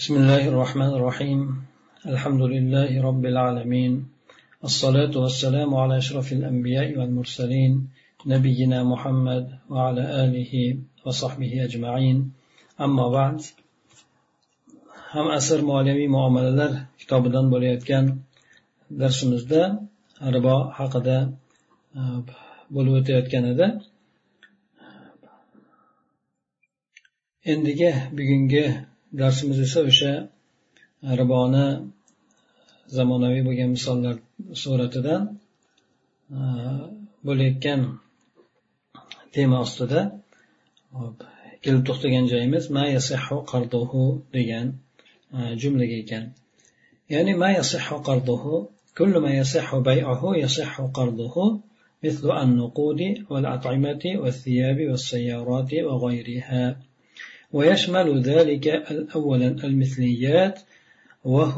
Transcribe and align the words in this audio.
بسم 0.00 0.16
الله 0.16 0.48
الرحمن 0.48 0.92
الرحيم 0.98 1.40
الحمد 2.06 2.42
لله 2.42 2.90
رب 3.08 3.24
العالمين 3.32 3.92
الصلاة 4.64 5.14
والسلام 5.22 5.74
على 5.74 5.94
أشرف 5.98 6.32
الأنبياء 6.32 6.88
والمرسلين 6.98 7.72
نبينا 8.26 8.78
محمد 8.92 9.44
وعلى 9.72 10.02
آله 10.24 10.52
وصحبه 11.04 11.52
أجمعين 11.64 12.32
أما 12.80 13.06
بعد 13.08 13.38
ham 15.12 15.26
asr 15.38 15.60
moliyaviy 15.70 16.08
muomalalar 16.16 16.72
kitobidan 17.00 17.46
bo'layotgan 17.52 18.04
darsimizda 19.00 19.62
ribo 20.34 20.56
haqida 20.78 21.18
bo'lib 22.74 22.92
o'tayotgan 23.00 23.44
edi 23.52 23.66
endigi 27.52 27.90
bugungi 28.16 28.64
darsimiz 29.21 29.57
esa 29.67 29.79
o'sha 29.89 30.13
riboni 31.19 31.67
zamonaviy 32.97 33.43
bo'lgan 33.47 33.69
misollar 33.75 34.15
suratidan 34.61 35.21
bo'layotgan 37.27 37.81
tema 39.35 39.57
ostida 39.65 40.01
kelib 41.63 41.83
to'xtagan 41.87 42.25
joyimiz 42.31 42.63
ma 42.75 42.83
yasihu 42.95 43.37
qarduhu 43.51 44.03
degan 44.35 44.67
jumlaga 45.61 45.95
ekan 46.03 46.23
ya'ni 47.13 47.33
ma 47.41 47.49
yasihu 47.59 47.97
qarduhu 48.09 48.55
كل 48.97 49.13
ما 49.17 49.31
يصح 49.41 49.75
بيعه 49.75 50.21
يصح 50.35 50.81
قرضه 50.81 51.35
مثل 52.03 52.25
النقود 52.43 53.01
والأطعمة 53.29 54.03
والثياب 54.21 54.79
والسيارات 54.89 55.71
وغيرها 55.73 56.63
ويشمل 57.55 58.21
ذلك 58.21 58.67
أولا 59.15 59.47
المثليات 59.47 60.59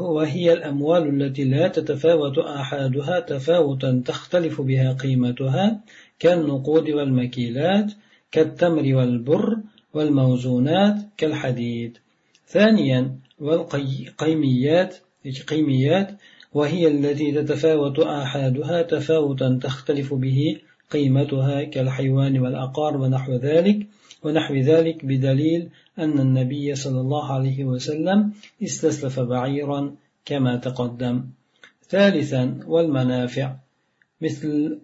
وهي 0.00 0.52
الأموال 0.52 1.22
التي 1.22 1.44
لا 1.44 1.68
تتفاوت 1.68 2.38
آحادها 2.38 3.20
تفاوتا 3.20 4.02
تختلف 4.06 4.60
بها 4.60 4.92
قيمتها 4.92 5.80
كالنقود 6.18 6.90
والمكيلات 6.90 7.92
كالتمر 8.32 8.94
والبر 8.94 9.56
والموزونات 9.94 10.96
كالحديد. 11.16 11.98
ثانيا 12.48 13.16
والقيميات 13.40 14.96
قيميات 15.48 16.08
وهي 16.54 16.88
التي 16.88 17.32
تتفاوت 17.32 17.98
آحادها 17.98 18.82
تفاوتا 18.82 19.58
تختلف 19.62 20.14
به 20.14 20.56
قيمتها 20.90 21.64
كالحيوان 21.64 22.38
والأقار 22.38 22.96
ونحو 22.96 23.32
ذلك. 23.32 23.86
ونحو 24.22 24.54
ذلك 24.54 25.04
بدليل 25.04 25.68
أن 25.98 26.18
النبي 26.18 26.74
صلى 26.74 27.00
الله 27.00 27.32
عليه 27.32 27.64
وسلم 27.64 28.32
استسلف 28.62 29.20
بعيرا 29.20 29.94
كما 30.24 30.56
تقدم. 30.56 31.24
ثالثا 31.88 32.60
والمنافع 32.66 33.54
مثل 34.20 34.78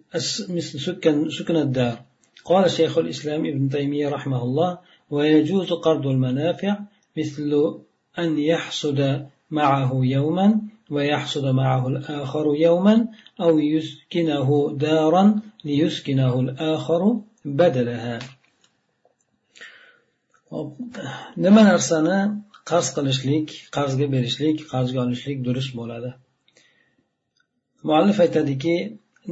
مثل 0.48 0.80
سكن 0.80 1.30
سكن 1.30 1.56
الدار. 1.56 2.02
قال 2.44 2.70
شيخ 2.70 2.98
الإسلام 2.98 3.46
ابن 3.46 3.68
تيمية 3.68 4.08
رحمه 4.08 4.42
الله 4.42 4.78
ويجوز 5.10 5.72
قرض 5.72 6.06
المنافع 6.06 6.78
مثل 7.18 7.74
أن 8.18 8.38
يحصد 8.38 9.26
معه 9.50 10.00
يوما 10.02 10.60
ويحصد 10.90 11.44
معه 11.44 11.88
الآخر 11.88 12.54
يوما 12.56 13.08
أو 13.40 13.58
يسكنه 13.58 14.76
دارا 14.78 15.40
ليسكنه 15.64 16.40
الآخر 16.40 17.20
بدلها. 17.44 18.18
Nima 21.44 21.62
narsani 21.70 22.18
qarz 22.70 22.88
qilishlik 22.96 23.46
qarzga 23.76 24.06
berishlik 24.14 24.56
qarzga 24.72 24.98
olishlik 25.04 25.38
durust 25.46 25.72
bo'ladi? 25.80 26.10
Muallif 27.88 28.18
aytadiki 28.24 28.76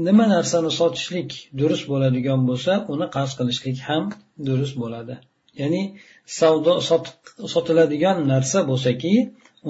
nima 0.06 0.24
narsani 0.34 0.70
sotishlik 0.80 1.30
durust 1.60 1.84
bo'ladigan 1.92 2.40
bo'lsa 2.50 2.72
uni 2.94 3.06
qarz 3.16 3.32
qilishlik 3.38 3.78
ham 3.88 4.04
durust 4.48 4.76
bo'ladi. 4.82 5.14
Ya'ni 5.60 5.82
savdo 6.38 6.72
sotiladigan 7.54 8.18
narsa 8.32 8.58
bo'lsaki 8.70 9.14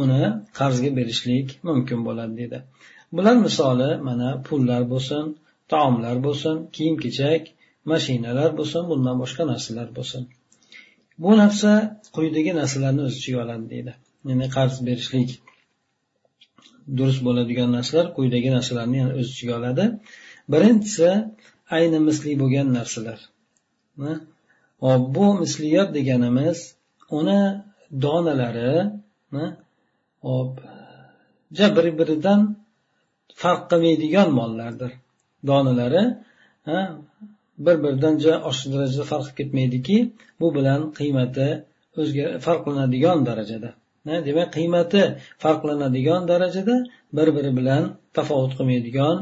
uni 0.03 0.23
qarzga 0.59 0.91
berishlik 0.99 1.47
mumkin 1.69 1.99
bo'ladi 2.09 2.33
deydi 2.41 2.59
bular 3.17 3.37
misoli 3.47 3.91
mana 4.09 4.29
pullar 4.47 4.83
bo'lsin 4.93 5.25
taomlar 5.73 6.17
bo'lsin 6.27 6.57
kiyim 6.75 6.97
kechak 7.05 7.43
mashinalar 7.91 8.51
bo'lsin 8.59 8.83
bundan 8.91 9.17
boshqa 9.23 9.43
narsalar 9.53 9.89
bo'lsin. 9.99 10.23
Bu 11.23 11.31
narsa 11.43 11.71
quyidagi 12.17 12.53
narsalarni 12.61 13.03
o'z 13.09 13.15
ichiga 13.21 13.39
oladi 13.45 13.67
deydi. 13.73 13.93
Ya'ni 14.29 14.47
qarz 14.57 14.75
berishlik 14.89 15.31
durust 16.99 17.21
bo'ladigan 17.27 17.71
narsalar 17.77 18.07
quyidagi 18.17 18.51
narsalarni 18.57 18.97
yana 19.03 19.13
o'z 19.21 19.29
ichiga 19.35 19.55
oladi. 19.61 19.85
Birinchisi 20.53 21.11
ayni 21.77 21.99
misli 22.09 22.33
bo'lgan 22.43 22.69
narsalar. 22.79 23.19
Hop 24.85 25.03
bu 25.17 25.27
misliyat 25.43 25.89
deganimiz 25.97 26.59
uni 27.19 27.41
donalari 28.05 28.73
hop 30.27 30.53
ja 31.59 31.67
bir 31.77 31.87
biridan 31.99 32.41
farq 33.41 33.63
qilmaydigan 33.71 34.29
mollardir. 34.39 34.93
Donalari 35.51 36.05
bir 37.67 37.77
biridan 37.85 38.15
ja 38.25 38.35
oshiq 38.51 38.69
darajada 38.75 39.05
farq 39.13 39.27
qilib 39.27 39.37
ketmaydiki 39.39 39.97
bu 40.41 40.47
bilan 40.57 40.81
qiymati 40.99 41.49
o'zga 42.01 42.27
farqlanadigan 42.47 43.19
darajada. 43.29 43.71
Demak 44.29 44.49
qiymati 44.57 45.03
farqlanadigan 45.45 46.23
darajada 46.31 46.77
bir 47.17 47.29
biri 47.37 47.51
bilan 47.59 47.83
tafovut 48.17 48.53
qilmaydigan 48.59 49.17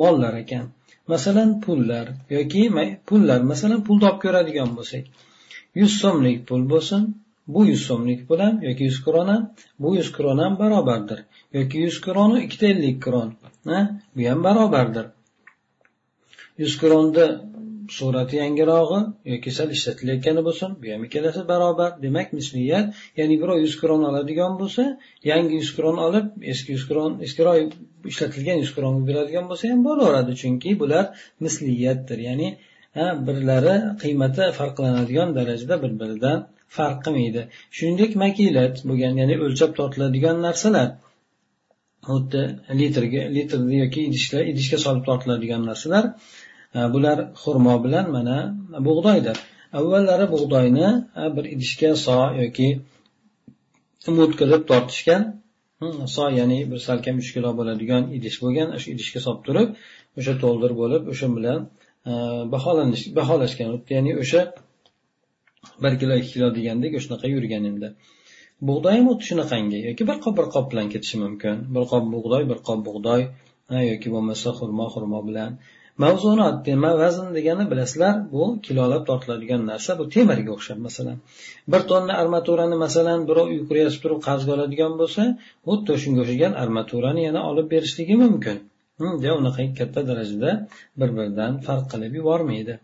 mollar 0.00 0.34
ekan. 0.42 0.64
Masalan 1.12 1.50
pullar 1.64 2.06
yoki 2.36 2.62
pullar 3.08 3.40
masalan 3.52 3.80
pulni 3.86 4.04
olib 4.10 4.18
ko'radigan 4.24 4.70
bo'lsak 4.78 5.04
yuz 5.80 5.92
so'mlik 6.02 6.38
pul 6.48 6.62
bo'lsin 6.72 7.02
bu 7.54 7.60
yuz 7.70 7.82
so'mlik 7.88 8.20
pul 8.28 8.38
ham 8.44 8.54
yoki 8.68 8.82
yuz 8.90 8.98
kron 9.04 9.28
ham 9.32 9.42
bu 9.82 9.88
yuz 9.98 10.08
kron 10.16 10.38
ham 10.44 10.52
barobardir. 10.62 11.18
Yoki 11.56 11.76
yuz 11.86 11.96
kronu 12.04 12.36
ikkita 12.44 12.66
ellik 12.72 12.96
kron 13.04 13.28
bu 14.16 14.22
ham 14.30 14.40
barobardir. 14.48 15.06
Yuz 16.62 16.74
kronni 16.80 17.26
surati 17.96 18.36
yangirog'i 18.42 19.00
yoki 19.32 19.50
sal 19.58 19.70
ishlatilayotgani 19.76 20.42
bo'lsin 20.48 20.70
bu 20.82 20.86
ham 20.92 21.02
ikkalasi 21.06 21.42
barobar. 21.52 21.90
Demak 22.04 22.28
misliyat 22.38 22.86
ya'ni 23.18 23.36
birov 23.42 23.58
yuz 23.64 23.74
kron 23.80 24.02
oladigan 24.10 24.52
bo'lsa 24.60 24.84
yangi 25.30 25.54
yuz 25.60 25.70
kron 25.76 25.96
olib 26.06 26.26
eski 26.52 26.70
yuz 26.76 26.84
kron 26.90 27.12
eskiroq 27.26 27.56
ishlatilgan 28.12 28.58
yuz 28.62 28.72
kronni 28.76 29.02
beradigan 29.08 29.46
bo'lsa 29.50 29.64
ham 29.72 29.80
bo'laveradi 29.88 30.32
chunki 30.42 30.70
bular 30.82 31.04
misliyatdir 31.44 32.18
ya'ni 32.28 32.48
ha 32.98 33.06
birlari 33.26 33.76
qiymati 34.02 34.44
farqlanadigan 34.58 35.30
darajada 35.38 35.76
bir 35.82 35.92
biridan 36.00 36.38
farq 36.76 36.98
qilmaydi 37.04 37.42
shuningdek 37.76 38.12
makilat 38.24 38.74
bo'lgan 38.88 39.14
ya'ni 39.20 39.34
o'lchab 39.44 39.70
tortiladigan 39.78 40.36
narsalar 40.46 40.88
xuddi 42.08 42.42
litrga 42.80 43.22
litrni 43.36 43.76
yoki 43.84 44.00
idishlar 44.08 44.42
idishga 44.52 44.78
solib 44.86 45.04
tortiladigan 45.08 45.62
narsalar 45.70 46.04
bular 46.94 47.18
xurmo 47.42 47.74
bilan 47.84 48.06
mana 48.16 48.36
bug'doydir. 48.88 49.36
Avvallari 49.78 50.26
bug'doyni 50.34 50.88
bir 51.36 51.44
idishga 51.54 51.90
so 52.06 52.18
yoki 52.42 52.68
mut 54.18 54.32
qilib 54.40 54.62
tortishgan 54.70 55.22
so 56.16 56.24
ya'ni 56.38 56.58
bir 56.70 56.78
salkam 56.86 57.16
uch 57.22 57.30
kilo 57.36 57.50
bo'ladigan 57.58 58.02
idish 58.16 58.36
bo'lgan 58.42 58.68
o'sha 58.76 58.88
idishga 58.94 59.20
solib 59.26 59.42
turib 59.46 59.68
o'sha 60.18 60.34
to'ldir 60.42 60.72
bo'lib 60.80 61.02
o'sha 61.12 61.28
bilan 61.36 61.60
baholanish 62.54 63.04
baholashgan 63.18 63.68
ya'ni 63.96 64.12
o'sha 64.22 64.40
bir 65.82 65.92
kilo 66.00 66.14
ikki 66.20 66.32
kilo 66.36 66.48
degandek 66.58 66.92
shunaqa 67.04 67.26
yurgan 67.34 67.64
endi. 67.70 67.88
Bug'doy 68.68 68.94
ham 68.98 69.06
xuddi 69.10 69.24
shunaqangi 69.30 69.78
yoki 69.88 70.02
bir 70.10 70.18
qop 70.24 70.34
bir 70.40 70.46
qop 70.54 70.66
bilan 70.72 70.86
ketishi 70.94 71.16
mumkin. 71.24 71.56
Bir 71.74 71.84
qop 71.92 72.04
bug'doy 72.14 72.42
bir 72.50 72.58
qop 72.68 72.80
bug'doy 72.88 73.22
yoki 73.90 74.08
bo'lmasa 74.14 74.48
xurmo 74.58 74.86
xurmo 74.94 75.20
bilan. 75.28 75.50
Mavzunot 76.02 76.56
vazn 77.02 77.26
degani 77.36 77.64
bilasizlar 77.70 78.14
bu 78.32 78.44
kilolab 78.66 79.02
tortiladigan 79.08 79.62
narsa 79.70 79.98
bu 79.98 80.04
temirga 80.14 80.50
o'xshab 80.56 80.78
masalan. 80.86 81.18
Bir 81.72 81.82
tonna 81.90 82.14
armaturani 82.22 82.76
masalan 82.84 83.20
birov 83.28 83.46
uy 83.54 83.60
quryapti 83.68 83.98
turib 84.04 84.20
qarzga 84.28 84.50
oladigan 84.56 84.92
bo'lsa 85.00 85.22
xuddi 85.68 85.92
shunga 86.02 86.20
o'xshagan 86.24 86.52
armaturani 86.62 87.22
yana 87.28 87.40
olib 87.50 87.66
berishligi 87.74 88.16
mumkin. 88.24 88.56
Hm, 89.00 89.14
unaqa 89.40 89.62
katta 89.78 90.00
darajada 90.10 90.50
bir 91.00 91.10
biridan 91.16 91.52
farq 91.66 91.86
qilib 91.92 92.12
yubormaydi. 92.18 92.74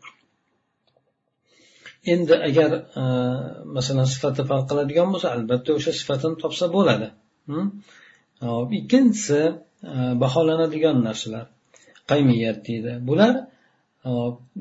Endi 2.13 2.35
agar 2.49 2.71
e, 3.03 3.05
masalan 3.77 4.07
sifati 4.15 4.43
farq 4.51 4.67
qiladigan 4.71 5.09
bo'lsa 5.15 5.29
albatta 5.37 5.71
o'sha 5.79 5.93
sifatini 6.01 6.37
topsa 6.43 6.67
bo'ladi. 6.77 7.09
Hm, 7.51 7.67
ikkinchisi 8.81 9.41
e, 9.93 9.95
baholanadigan 10.23 10.97
narsalar. 11.09 11.47
Qaymiyat 12.11 12.59
deydi. 12.69 12.93
Bular 13.09 13.35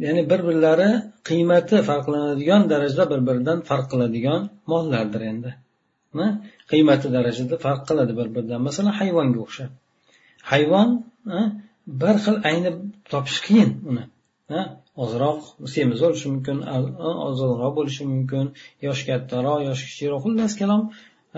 ya'ni 0.06 0.24
bir 0.32 0.42
birlari 0.48 0.90
qiymati 1.30 1.78
farqlanadigan 1.90 2.62
darajada 2.72 3.06
bir 3.12 3.22
biridan 3.28 3.60
farq 3.70 3.86
qiladigan 3.92 4.42
mollardir 4.72 5.22
endi. 5.32 5.52
Qiymati 6.72 7.08
darajada 7.18 7.56
farq 7.66 7.82
qiladi 7.90 8.14
bir 8.20 8.28
biridan 8.36 8.62
masalan 8.68 8.94
hayvonga 9.02 9.40
o'xshab. 9.46 9.72
Hayvon 10.52 10.90
bir 12.02 12.16
xil 12.24 12.36
ayni 12.50 12.72
topish 13.12 13.40
qiyin 13.48 13.72
uni. 13.90 14.06
Ozroq 15.04 15.42
semiz 15.74 16.00
bo'lishi 16.06 16.28
mumkin 16.34 16.58
ozroq 17.28 17.72
bo'lishi 17.78 18.04
mumkin. 18.14 18.46
Yoshi 18.86 19.04
kattaroq 19.10 19.60
yoshi 19.70 19.86
kichikroq. 19.90 20.22
Xullas 20.26 20.54
kalom 20.62 20.82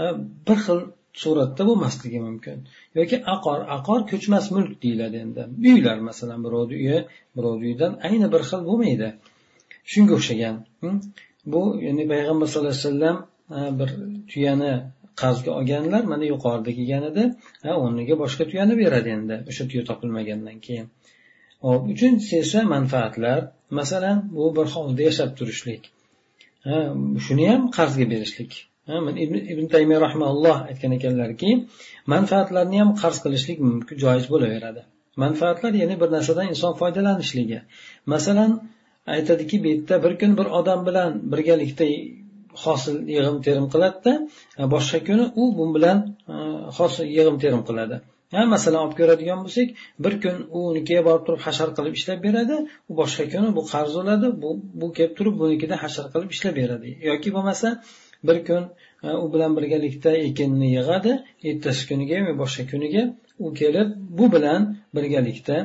e, 0.02 0.04
bir 0.48 0.58
xil 0.66 0.80
suratda 1.14 1.64
bo'lmasligi 1.70 2.20
mumkin. 2.28 2.58
Yoki 3.00 3.18
aqor 3.36 3.60
aqor 3.78 4.00
ko'chmas 4.12 4.46
mulk 4.56 4.72
deyiladi 4.84 5.18
endi. 5.26 5.44
Uylar 5.72 5.98
masalan 6.10 6.40
birovni 6.46 6.76
uyi 6.84 7.00
birovni 7.38 7.64
uyidan 7.70 7.94
ayni 8.08 8.28
bir 8.34 8.42
xil 8.50 8.62
bo'lmaydi. 8.70 9.10
Shunga 9.92 10.14
o'xshagan 10.20 10.56
hmm? 10.82 10.98
bu 11.54 11.62
ya'ni 11.86 12.04
payg'ambar 12.12 12.48
sallallohu 12.48 12.74
alayhi 12.74 12.88
vasallam 12.88 13.18
bir 13.80 13.90
tuyani 14.32 14.74
qarzga 15.22 15.52
olganlar 15.60 16.04
mana 16.14 16.26
yuqorida 16.34 16.72
kelgan 16.78 17.04
edi 17.12 17.24
o'rniga 17.84 18.16
boshqa 18.24 18.44
tuyani 18.52 18.76
beradi 18.82 19.10
endi 19.18 19.36
o'sha 19.50 19.64
tuya 19.70 19.84
topilmagandan 19.90 20.58
keyin. 20.66 20.88
Hop 21.66 21.82
uchinchisi 21.94 22.36
esa 22.44 22.60
manfaatlar. 22.76 23.40
Masalan 23.80 24.18
bu 24.36 24.46
bir 24.58 24.68
hovlida 24.76 25.04
yashab 25.10 25.30
turishlik 25.40 25.84
shuni 27.26 27.46
ham 27.50 27.72
qarzga 27.78 28.06
berishlik. 28.14 28.52
Ibn 28.88 29.68
taymiya 29.74 30.00
rahmaulloh 30.02 30.58
aytgan 30.70 30.92
ekanlarki 30.98 31.50
manfaatlarni 32.14 32.78
ham 32.82 32.92
qarz 33.02 33.18
qilishlik 33.26 33.60
mumkin 33.68 33.98
joiz 34.04 34.26
bo'laveradi. 34.34 34.82
Manfaatlar 35.24 35.74
ya'ni 35.82 35.96
bir 36.02 36.10
narsadan 36.16 36.48
inson 36.54 36.74
foydalanishligi. 36.82 37.60
Masalan 38.14 38.52
aytadiki 39.16 39.64
bu 39.64 39.68
yerda 39.74 40.04
bir 40.04 40.14
kun 40.20 40.32
bir 40.40 40.48
odam 40.60 40.86
bilan 40.88 41.12
birgalikda 41.32 41.86
hosil 42.64 42.98
yig'im 43.16 43.38
terim 43.46 43.68
qiladida 43.74 44.14
boshqa 44.76 45.00
kuni 45.08 45.26
u 45.42 45.44
bu 45.58 45.66
bilan 45.76 45.98
hosil 46.78 47.06
yig'im 47.18 47.38
terim 47.44 47.62
qiladi. 47.70 47.96
Ha 48.36 48.42
masalan 48.56 48.80
olib 48.86 48.96
ko'radigan 49.00 49.40
bo'lsak 49.46 49.68
bir 50.04 50.14
kun 50.24 50.36
unikiga 50.60 51.02
borib 51.08 51.24
turib 51.28 51.42
hashar 51.48 51.70
qilib 51.78 51.94
ishlab 52.00 52.20
beradi 52.28 52.56
u 52.90 52.94
boshqa 53.02 53.26
kuni 53.34 53.50
bu 53.58 53.62
qarz 53.74 53.92
bo'ladi 54.00 54.28
bu 54.44 54.50
bu 54.82 54.88
kelib 54.98 55.14
turib 55.18 55.36
bunikida 55.42 55.76
hashar 55.84 56.06
qilib 56.14 56.30
ishlab 56.36 56.56
beradi. 56.62 56.90
Yoki 57.10 57.30
bo'lmasa 57.36 57.68
bir 58.28 58.38
kun 58.48 58.64
u 59.24 59.34
bilan 59.34 59.52
birgalikda 59.58 60.12
ekinni 60.30 60.68
yig'adi. 60.78 61.12
Ertasi 61.50 61.88
kuniga 61.90 62.16
yoki 62.22 62.34
boshqa 62.44 62.64
kuniga 62.72 63.04
u 63.40 63.54
kelib 63.60 63.90
bu 64.18 64.26
bilan 64.36 64.62
birgalikda 64.96 65.58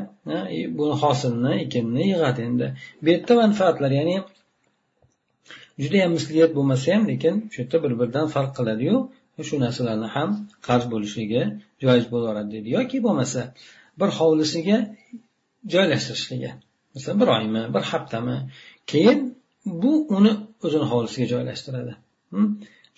e, 0.55 0.79
buni 0.79 0.95
hosilni 1.03 1.53
ekinni 1.65 2.03
yig'adi 2.13 2.41
endi. 2.49 2.67
Bu 3.03 3.09
yerda 3.15 3.35
manfaatlar 3.43 3.91
ya'ni 3.99 4.17
judayam 5.83 6.13
misliyat 6.17 6.51
bo'lmasa 6.57 6.87
ham 6.95 7.03
lekin 7.11 7.35
shu 7.53 7.57
yerda 7.63 7.79
bir 7.85 7.93
biridan 8.01 8.27
farq 8.35 8.53
qiladiyu 8.59 8.97
shu 9.49 9.57
narsalarni 9.65 10.09
ham 10.17 10.31
qarz 10.67 10.85
bo'lishligi 10.93 11.43
joiz 11.85 12.07
bo'laveradi 12.13 12.51
deydi. 12.55 12.69
Yoki 12.79 12.99
bo'lmasa 13.07 13.41
bir 14.01 14.11
hovlisiga 14.19 14.79
joylashtirishligi. 15.75 16.51
Masalan 16.95 17.17
bir 17.23 17.29
oymi 17.37 17.63
bir 17.75 17.83
haftami 17.93 18.37
keyin 18.93 19.21
bu 19.83 19.93
uni 20.17 20.33
o'zini 20.65 20.87
hovlisiga 20.93 21.27
joylashtiradi. 21.35 21.93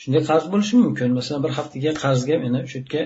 Shunday 0.01 0.23
qarz 0.31 0.45
bo'lishi 0.53 0.75
mumkin. 0.85 1.09
Masalan 1.19 1.41
bir 1.47 1.53
haftaga 1.59 1.93
qarzga 2.05 2.37
meni 2.45 2.61
shu 2.71 2.77
yerga 2.81 3.03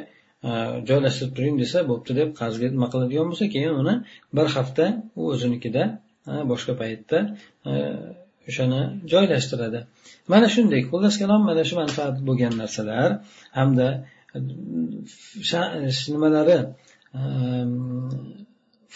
e, 0.48 0.50
joylashtirib 0.88 1.32
turing 1.36 1.56
desa 1.62 1.78
bo'pti 1.90 2.12
deb 2.20 2.28
qarzga 2.40 2.66
nima 2.74 2.88
qiladigan 2.92 3.26
bo'lsa 3.30 3.46
keyin 3.54 3.74
uni 3.82 3.94
bir 4.36 4.46
hafta 4.56 4.86
u 5.20 5.22
o'zinikida 5.34 5.84
e, 6.32 6.32
boshqa 6.50 6.72
paytda 6.82 7.18
e, 7.70 7.72
o'shani 8.48 8.80
joylashtiradi. 9.12 9.80
Mana 10.32 10.48
shunday 10.54 10.80
xullas 10.90 11.14
kalom 11.22 11.42
mana 11.50 11.62
shu 11.68 11.74
manfaat 11.82 12.14
bo'lgan 12.28 12.52
narsalar 12.62 13.10
hamda 13.58 13.88
nimalari 16.14 16.58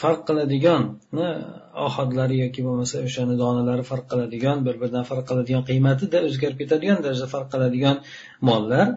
farq 0.00 0.20
qiladigan 0.28 0.82
ohadlari 1.87 2.35
yoki 2.43 2.61
bo'lmasa 2.67 2.95
o'shani 3.07 3.35
donalari 3.43 3.83
farq 3.91 4.05
qiladigan 4.11 4.57
bir 4.67 4.75
biridan 4.81 5.03
farq 5.09 5.25
qiladigan 5.29 5.63
qiymatida 5.69 6.17
o'zgarib 6.27 6.57
ketadigan 6.61 6.99
darajada 7.05 7.29
farq 7.35 7.47
qiladigan 7.53 7.97
mollar 8.49 8.87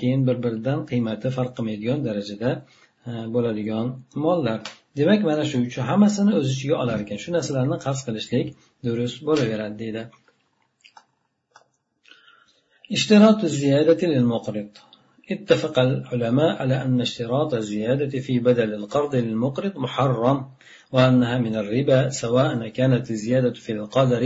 keyin 0.00 0.20
bir 0.28 0.36
biridan 0.44 0.78
qiymati 0.90 1.28
farq 1.36 1.52
qilmaydigan 1.56 1.98
darajada 2.08 2.50
bo'ladigan 3.34 3.86
mollar 4.24 4.58
demak 4.98 5.20
mana 5.30 5.42
shu 5.50 5.56
uchun 5.68 5.84
hammasini 5.90 6.32
o'z 6.38 6.48
ichiga 6.54 6.76
olar 6.82 6.98
ekan 7.04 7.18
shu 7.24 7.30
narsalarni 7.36 7.76
qarz 7.86 8.00
qilishlik 8.08 8.46
durust 8.86 9.18
bo'laveradi 9.28 9.76
deydi 9.84 10.02
اشتراط 12.96 13.40
الزيادة 13.50 14.00
للمقرض 14.12 14.70
اتفق 15.32 15.78
العلماء 15.78 16.50
على 16.62 16.82
أن 16.84 17.00
اشتراط 17.00 17.54
الزيادة 17.54 18.18
في 18.26 18.38
بدل 18.38 18.74
القرض 18.74 19.12
للمقرض 19.16 19.72
محرم 19.84 20.38
وأنها 20.95 21.37
من 21.37 21.55
الربا 21.55 22.09
سواء 22.09 22.67
كانت 22.67 23.11
الزيادة 23.11 23.53
في 23.53 23.71
القدر 23.71 24.23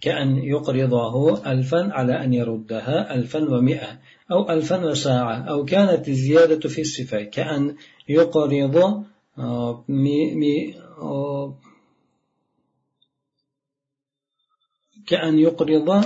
كأن 0.00 0.38
يقرضه 0.38 1.16
ألفا 1.52 1.92
على 1.92 2.24
أن 2.24 2.34
يردها 2.34 3.14
ألفا 3.14 3.40
ومئة 3.50 3.98
أو 4.30 4.50
ألفا 4.50 4.84
وساعة 4.84 5.38
أو 5.52 5.64
كانت 5.64 6.08
الزيادة 6.08 6.68
في 6.68 6.80
الصفة 6.80 7.22
كأن 7.22 7.76
يقرض 8.08 9.04
مي 9.88 10.34
مي 10.34 10.74
كأن 15.06 15.38
يقرض 15.38 16.04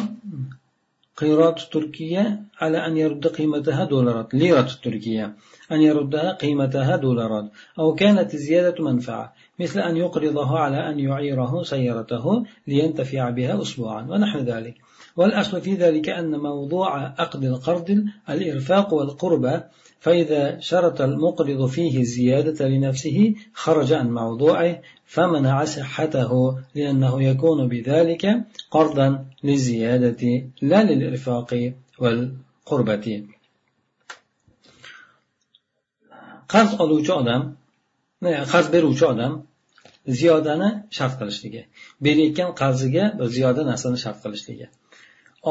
قيراط 1.17 1.59
تركيا 1.73 2.45
على 2.61 2.87
أن 2.87 2.97
يرد 2.97 3.27
قيمتها 3.27 3.85
دولارات 3.85 4.35
ليرة 4.35 4.71
تركيا 4.83 5.37
أن 5.73 5.81
يردها 5.83 6.33
قيمتها 6.33 6.97
دولارات 6.97 7.51
أو 7.79 7.95
كانت 7.95 8.37
زيادة 8.37 8.85
منفعة. 8.85 9.35
مثل 9.61 9.81
أن 9.81 9.97
يقرضه 9.97 10.59
على 10.59 10.91
أن 10.91 11.01
يعيره 11.01 11.63
سيارته 11.63 12.45
لينتفع 12.67 13.31
بها 13.31 13.63
أسبوعا 13.63 14.03
ونحو 14.03 14.39
ذلك. 14.39 14.75
والأصل 15.17 15.61
في 15.61 15.75
ذلك 15.75 16.09
أن 16.09 16.37
موضوع 16.37 16.99
عقد 17.21 17.45
القرض 17.45 18.05
الإرفاق 18.31 18.95
والقربة 18.95 19.65
فإذا 20.01 20.61
شرط 20.61 21.01
المقرض 21.01 21.67
فيه 21.67 22.01
الزيادة 22.01 22.69
لنفسه 22.69 23.35
خرج 23.55 23.93
عن 23.93 24.11
موضوعه 24.11 24.81
فمنع 25.07 25.65
صحته 25.65 26.59
لأنه 26.75 27.23
يكون 27.23 27.69
بذلك 27.69 28.45
قرضا 28.71 29.25
للزيادة 29.45 30.43
لا 30.63 30.85
للإرفاق 30.85 31.73
والقربة. 31.99 33.25
qarz 36.49 36.81
oluvchi 36.83 37.13
odam 37.13 37.43
qarz 38.53 38.67
beruvchi 38.75 39.05
odam 39.13 39.33
ziyodani 40.21 40.69
shart 40.97 41.15
qilishligi 41.21 41.63
berayotgan 42.05 42.51
qarziga 42.63 43.05
bir 43.19 43.29
ziyoda 43.37 43.63
narsani 43.71 43.99
shart 44.05 44.19
qilishligi. 44.25 44.67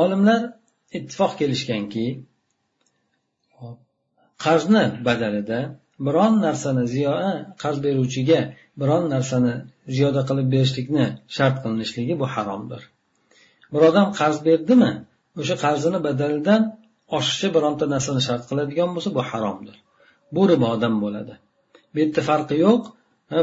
Olimlar 0.01 0.41
ittifoq 0.97 1.31
kelishganki 1.41 2.05
qarzni 4.45 4.85
badalida 5.07 5.59
biron 6.07 6.33
narsani 6.45 6.83
ziyoda 6.95 7.31
qarz 7.63 7.77
beruvchiga 7.85 8.39
biron 8.81 9.03
narsani 9.15 9.53
ziyoda 9.95 10.21
qilib 10.29 10.47
berishlikni 10.55 11.05
shart 11.37 11.57
qilinishligi 11.63 12.13
bu 12.21 12.25
haromdir. 12.35 12.81
Bir 13.73 13.81
odam 13.89 14.07
qarz 14.19 14.37
berdimi 14.47 14.91
o'sha 15.41 15.55
qarzini 15.65 15.99
badalidan 16.07 16.61
oshiqcha 17.17 17.49
bironta 17.55 17.85
narsani 17.95 18.21
shart 18.27 18.43
qiladigan 18.49 18.89
bo'lsa 18.95 19.09
bu 19.17 19.21
haromdir. 19.31 19.75
Bu 20.35 20.41
ribodan 20.51 20.95
bo'ladi. 21.03 21.33
Bu 21.95 21.99
yerda 22.03 22.21
farqi 22.29 22.55
yo'q. 22.65 22.81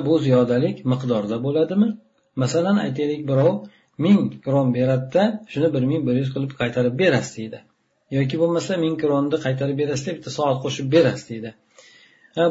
Bu 0.06 0.14
ziyodalik 0.24 0.84
miqdorda 0.92 1.36
bo'ladimi? 1.46 1.88
Masalan 2.42 2.76
aytaylik 2.86 3.22
birov 3.30 3.54
ming 4.04 4.20
kron 4.44 4.68
beradida 4.76 5.22
shuni 5.52 5.68
bir 5.74 5.82
ming 5.90 6.02
bir 6.08 6.14
yuz 6.20 6.30
qilib 6.34 6.52
qaytarib 6.60 6.94
berasiz 7.02 7.34
deydi. 7.40 7.58
Yoki 8.18 8.36
bo'lmasa 8.42 8.72
ming 8.84 8.94
kronni 9.02 9.38
qaytarib 9.46 9.76
berasiz 9.82 10.06
deb 10.06 10.16
bitta 10.18 10.30
soat 10.38 10.58
qo'shib 10.64 10.86
berasiz 10.94 11.26
deydi. 11.32 11.50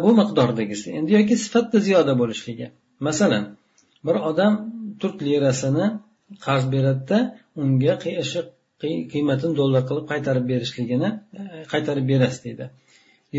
Bu 0.04 0.10
miqdordagisi. 0.20 0.88
Endi 0.98 1.12
yoki 1.20 1.36
sifatda 1.44 1.80
ziyoda 1.88 2.14
bo'lishligi. 2.22 2.68
Masalan 3.08 3.44
bir 4.08 4.16
odam 4.30 4.54
turk 5.02 5.18
lirasini 5.28 5.88
qarz 6.46 6.66
beradida 6.74 7.20
unga 7.64 7.96
qiymatini 9.14 9.54
dollar 9.62 9.84
qilib 9.90 10.06
qaytarib 10.12 10.46
berishligini 10.52 11.10
e, 11.40 11.42
qaytarib 11.74 12.06
berasiz 12.12 12.44
deydi. 12.46 12.66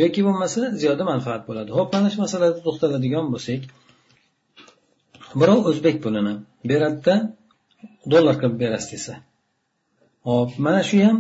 Yoki 0.01 0.21
bo'lmasa 0.27 0.61
ziyoda 0.81 1.05
manfaat 1.13 1.43
bo'ladi. 1.49 1.71
Ho'p 1.79 1.89
mana 1.95 2.09
shu 2.13 2.19
masalada 2.25 2.59
to'xtaladigan 2.67 3.27
bo'lsak 3.35 3.61
birov 5.41 5.61
o'zbek 5.71 5.97
pulini 6.05 6.35
beradida 6.71 7.15
dollar 8.13 8.35
qilib 8.41 8.57
berasiz 8.63 8.91
desa 8.95 9.15
hop 10.29 10.51
mana 10.67 10.83
shu 10.89 10.99
ham 11.07 11.19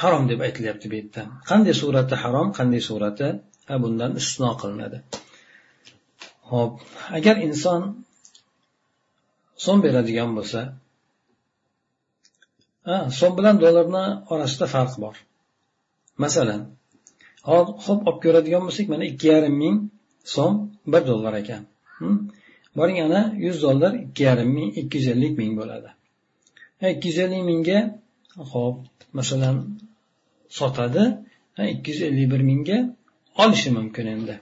harom 0.00 0.24
deb 0.30 0.40
aytilyapti 0.46 0.86
bu 0.90 0.94
yerda. 1.00 1.22
Qanday 1.50 1.74
surati 1.82 2.14
harom 2.22 2.48
qanday 2.58 2.82
surati 2.88 3.28
bundan 3.82 4.10
istisno 4.20 4.50
qilinadi. 4.60 4.98
Hop 6.50 6.72
agar 7.18 7.36
inson 7.46 7.80
so'm 9.64 9.78
beradigan 9.86 10.30
bo'lsa 10.38 10.60
so'm 13.18 13.32
bilan 13.38 13.56
dollarni 13.64 14.04
orasida 14.32 14.66
farq 14.74 14.94
bor. 15.04 15.16
Masalan 16.22 16.60
ho'p 17.50 17.68
olib 18.08 18.18
ko'radigan 18.24 18.62
bo'lsak 18.66 18.86
mana 18.92 19.04
ikki 19.10 19.26
yarim 19.34 19.54
ming 19.62 19.76
so'm 20.34 20.54
bir 20.92 21.02
dollar 21.10 21.34
ekan. 21.42 21.62
Boring 22.76 22.98
ana 23.06 23.22
yuz 23.44 23.56
dollar 23.66 23.92
ikki 24.04 24.22
yarim 24.28 24.50
ming 24.56 24.70
ikki 24.80 24.96
yuz 24.98 25.08
ellik 25.14 25.34
ming 25.40 25.52
bo'ladi. 25.60 25.90
Ikki 26.92 27.06
yuz 27.10 27.18
ellik 27.24 27.42
mingga 27.50 27.78
ho'p 28.52 28.76
masalan 29.18 29.56
sotadi. 30.58 31.04
Ikki 31.72 31.88
yuz 31.92 32.02
ellik 32.08 32.26
bir 32.32 32.42
mingga 32.50 32.78
olishi 33.42 33.70
mumkin 33.78 34.06
endi 34.14 34.34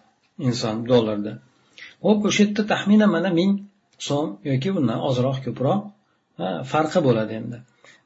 inson 0.49 0.77
dollarda. 0.91 1.33
Ho'p 2.05 2.21
o'sha 2.29 2.43
yerda 2.45 2.63
taxminan 2.73 3.11
mana 3.17 3.31
ming 3.41 3.53
so'm 4.09 4.29
yoki 4.51 4.69
undan 4.79 4.99
ozroq 5.09 5.39
ko'proq 5.47 5.81
farqi 6.73 7.01
bo'ladi 7.07 7.33
endi. 7.41 7.59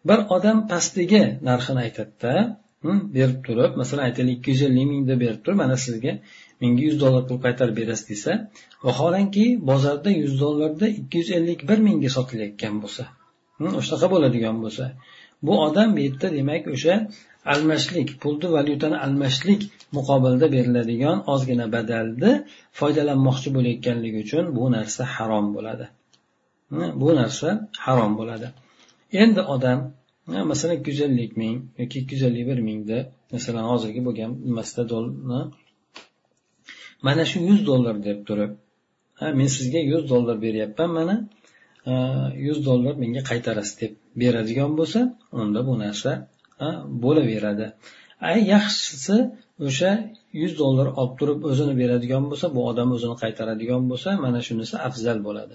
Bir 0.08 0.18
odam 0.36 0.58
pastdagi 0.70 1.22
narxini 1.48 1.80
aytadida 1.86 2.32
berib 3.16 3.38
turib 3.46 3.72
masalan 3.80 4.02
aytaylik 4.08 4.34
ikki 4.38 4.50
yuz 4.54 4.62
ellik 4.68 4.86
ming 4.92 5.02
deb 5.10 5.18
berib 5.24 5.40
turib 5.44 5.58
mana 5.62 5.76
sizga 5.84 6.12
menga 6.60 6.82
yuz 6.88 6.96
dollar 7.02 7.22
pul 7.28 7.38
qaytarib 7.44 7.76
berasiz 7.80 8.06
desa 8.12 8.32
vaholanki 8.86 9.44
bozorda 9.70 10.10
yuz 10.22 10.34
dollarda 10.42 10.86
ikki 11.00 11.16
yuz 11.22 11.30
ellik 11.38 11.60
bir 11.68 11.78
mingga 11.86 12.10
sotilayotgan 12.16 12.74
bo'lsa 12.82 13.04
hmm, 13.58 13.72
o'shanaqa 13.80 14.06
bo'ladigan 14.14 14.56
bo'lsa 14.64 14.84
bu 15.46 15.54
odam 15.66 15.88
bu 15.96 16.00
yerda 16.06 16.28
demak 16.38 16.64
o'sha 16.74 16.94
almashlik 17.54 18.08
pulni 18.22 18.48
valyutani 18.56 18.96
almashlik 19.06 19.60
muqobilida 19.96 20.46
beriladigan 20.56 21.18
ozgina 21.34 21.66
badalni 21.76 22.32
foydalanmoqchi 22.78 23.48
bo'layotganligi 23.56 24.18
uchun 24.26 24.44
bu 24.56 24.64
narsa 24.76 25.02
harom 25.14 25.46
bo'ladi. 25.56 25.86
Hmm, 26.70 26.90
bu 27.00 27.08
narsa 27.20 27.48
harom 27.84 28.12
bo'ladi. 28.20 28.46
Endi 29.22 29.42
odam 29.54 29.78
masalan 30.26 30.74
ikki 30.78 30.90
yuz 30.90 31.00
ellik 31.08 31.32
ming 31.42 31.56
yoki 31.80 31.96
ikki 32.02 32.14
yuz 32.16 32.22
ellik 32.28 32.44
bir 32.50 32.58
mingda 32.68 32.98
masalan 33.34 33.64
hozirgi 33.72 34.00
bo'lgan 34.08 34.30
nimasida 34.48 34.82
mana 37.06 37.24
shu 37.30 37.38
yuz 37.48 37.60
dollar 37.70 37.94
deb 38.08 38.18
turib 38.28 38.52
men 39.38 39.48
sizga 39.56 39.80
yuz 39.92 40.02
dollar 40.12 40.36
beryapman 40.46 40.90
mana 40.98 41.14
yuz 42.46 42.58
dollar 42.68 42.94
menga 43.02 43.22
qaytarasiz 43.30 43.74
deb 43.80 43.92
beradigan 44.22 44.72
bo'lsa 44.78 45.00
unda 45.40 45.60
bu 45.68 45.74
narsa 45.84 46.12
bo'laveradi. 47.04 47.66
Yaxshisi 48.52 49.16
o'sha 49.68 49.92
yuz 50.42 50.52
dollar 50.62 50.86
olib 51.00 51.14
turib 51.20 51.40
o'zini 51.50 51.74
beradigan 51.82 52.24
bo'lsa 52.30 52.46
bu 52.56 52.60
odam 52.70 52.88
o'zini 52.96 53.16
qaytaradigan 53.22 53.82
bo'lsa 53.90 54.08
mana 54.24 54.40
shunisi 54.46 54.76
afzal 54.88 55.18
bo'ladi. 55.26 55.54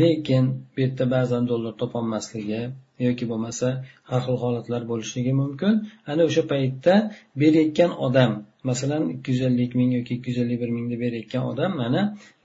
Lekin 0.00 0.44
bu 0.74 0.78
yerda 0.84 1.04
ba'zan 1.16 1.42
dollar 1.50 1.72
topolmasligi 1.82 2.62
yoki 3.06 3.24
bo'lmasa 3.30 3.66
har 4.10 4.20
xil 4.26 4.36
holatlar 4.44 4.82
bo'lishligi 4.90 5.32
mumkin. 5.42 5.74
Ana 6.10 6.22
o'sha 6.28 6.42
paytda 6.52 6.94
berayotgan 7.42 7.90
odam 8.06 8.32
masalan 8.70 9.02
ikki 9.14 9.28
yuz 9.32 9.42
ellik 9.48 9.72
ming 9.80 9.90
yoki 9.98 10.12
ikki 10.18 10.28
yuz 10.30 10.38
ellik 10.44 10.58
bir 10.62 10.70
mingni 10.76 10.96
berayotgan 11.04 11.42
odam 11.50 11.70
mana 11.82 12.02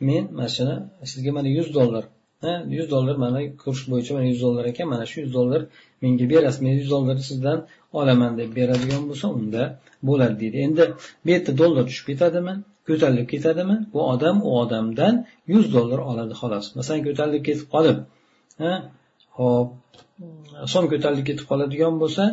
men 0.08 0.24
mana 0.38 0.50
shuni 0.58 0.76
sizga 1.12 1.32
mana 1.38 1.50
yuz 1.58 1.70
dollar 1.80 2.04
yuz 2.78 2.88
dollar 2.94 3.16
mana 3.26 3.40
kurs 3.64 3.82
bo'yicha 3.92 4.12
mana 4.18 4.28
yuz 4.32 4.42
dollar 4.46 4.66
ekan 4.72 4.88
mana 4.94 5.06
shu 5.12 5.18
yuz 5.24 5.34
dollar 5.34 5.62
menga 6.02 6.26
berasiz 6.34 6.62
men 6.66 6.74
yuz 6.82 6.90
dollarni 6.94 7.24
sizdan 7.32 7.60
olaman 8.00 8.32
deb 8.40 8.50
beradigan 8.60 9.04
bo'lsa 9.10 9.28
unda 9.38 9.64
bo'ladi 10.08 10.36
deydi. 10.42 10.58
Endi 10.68 10.84
bu 11.24 11.30
yerda 11.34 11.52
dollar 11.62 11.84
tushib 11.90 12.06
ketadimi? 12.12 12.54
Ko'tarilib 12.88 13.28
ketadimi? 13.34 13.76
Bu 13.94 14.00
odam 14.14 14.38
u 14.48 14.50
odamdan 14.62 15.16
yuz 15.54 15.66
dollar 15.76 16.00
oladi 16.12 16.34
xolos. 16.42 16.66
Masalan 16.78 17.02
ko'tarilib 17.08 17.44
ketib 17.48 17.68
qolib 17.76 17.98
hop 19.38 19.70
Э, 20.22 20.66
so'm 20.72 20.88
ko'tarilib 20.92 21.26
ketib 21.30 21.48
qoladigan 21.52 21.96
bo'lsa 22.02 22.26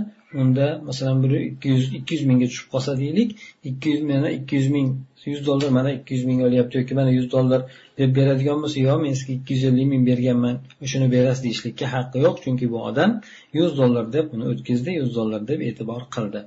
unda 0.42 0.66
masalan 0.88 1.22
bir 1.24 1.32
ikki 1.40 1.68
yuz 1.74 1.86
ikki 1.98 2.16
yuz 2.16 2.24
mingga 2.30 2.48
tushib 2.50 2.68
qolsa 2.74 2.94
deylik 3.02 3.30
ikki 3.70 3.92
yuz 3.94 4.02
mana 4.10 4.32
ikki 4.38 4.58
yuz 4.60 4.68
ming 4.74 4.88
yuz 5.32 5.40
dollar 5.46 5.70
mana 5.78 5.92
ikki 5.98 6.16
yuz 6.16 6.24
ming 6.30 6.42
olyapti 6.48 6.80
yoki 6.80 6.98
mana 7.00 7.14
yuz 7.18 7.26
dollar 7.36 7.60
deb 8.00 8.10
beradigan 8.18 8.58
bo'lsa 8.64 8.78
yo'q 8.86 8.98
men 9.04 9.16
sizga 9.18 9.32
ikki 9.38 9.58
yuz 9.58 9.64
ellik 9.70 9.88
ming 9.94 10.06
berganman 10.10 10.56
shuni 10.94 11.08
berasiz 11.16 11.44
deyishlikka 11.46 11.92
haqqi 11.94 12.24
yo'q 12.26 12.42
chunki 12.44 12.72
bu 12.74 12.82
odam 12.90 13.14
yuz 13.58 13.70
dollar 13.80 14.12
deb 14.16 14.36
uni 14.38 14.50
o'tkazdi 14.52 14.98
yuz 15.00 15.14
dollar 15.18 15.40
deb 15.52 15.64
e'tibor 15.70 16.02
qildi. 16.16 16.44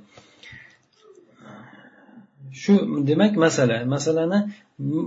Shu 2.60 2.72
demak 3.08 3.32
masala 3.44 3.76
masalani 3.94 4.38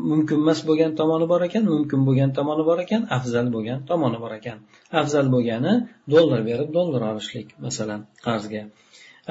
mumkin 0.09 0.37
emas 0.43 0.59
bo'lgan 0.69 0.91
tomoni 0.99 1.25
bor 1.31 1.41
ekan 1.47 1.63
mumkin 1.73 1.99
bo'lgan 2.07 2.29
tomoni 2.37 2.63
bor 2.69 2.79
ekan 2.85 3.01
afzal 3.17 3.47
bo'lgan 3.55 3.79
tomoni 3.89 4.17
bor 4.23 4.31
ekan. 4.39 4.57
Afzal 5.01 5.25
bo'lgani 5.35 5.73
dollar 6.13 6.39
berib 6.49 6.69
dollar 6.77 7.01
olishlik 7.11 7.47
masalan 7.65 8.01
qarzga. 8.25 8.61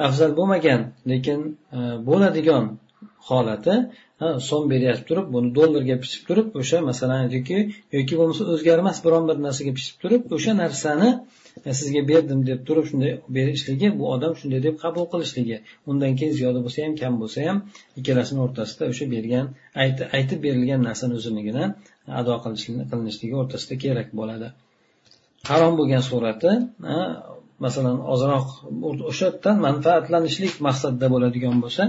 Afzal 0.07 0.31
bo'lmagan 0.39 0.81
lekin 1.11 1.39
e, 1.77 1.79
bo'ladigan 2.09 2.63
holati 3.29 3.75
so'm 4.49 4.63
beryapti 4.73 5.05
turib 5.09 5.27
buni 5.35 5.49
dollarga 5.57 5.95
pishib 6.03 6.23
turib 6.29 6.47
o'sha 6.61 6.77
masalan 6.89 7.21
yoki 7.35 7.57
yoki 7.97 8.13
bo'lmasa 8.19 8.43
o'zgarmas 8.53 8.97
biron 9.05 9.23
bir 9.29 9.37
narsaga 9.45 9.71
pishib 9.77 9.95
turib 10.03 10.21
o'sha 10.35 10.51
narsani 10.63 11.09
sizga 11.63 12.01
berdim 12.11 12.39
deb 12.49 12.59
turib 12.67 12.85
shunday 12.89 13.11
berishligi 13.37 13.87
bu 13.99 14.03
odam 14.15 14.33
shunday 14.39 14.59
deb 14.67 14.75
qabul 14.83 15.05
qilishligi. 15.13 15.57
Undan 15.89 16.11
keyin 16.19 16.33
ziyoda 16.39 16.59
bo'lsa 16.65 16.79
ham 16.85 16.93
kam 17.01 17.13
bo'lsa 17.21 17.39
ham 17.47 17.57
ikkalasini 17.99 18.39
o'rtasida 18.45 18.83
o'sha 18.91 19.05
bergan 19.15 19.45
aytib 20.17 20.39
berilgan 20.45 20.81
narsani 20.87 21.13
o'zinigina 21.19 21.63
ado 22.19 22.33
qilinishligi 22.43 23.35
o'rtasida 23.41 23.75
kerak 23.83 24.07
bo'ladi. 24.19 24.47
Harom 25.49 25.73
bo'lgan 25.79 26.03
surati 26.09 26.51
masalan 27.65 27.97
ozroq 28.13 28.47
o'sha 29.11 29.25
yerdan 29.29 29.55
manfaatlanishlik 29.67 30.53
maqsadida 30.67 31.07
bo'ladigan 31.13 31.55
bo'lsa 31.63 31.83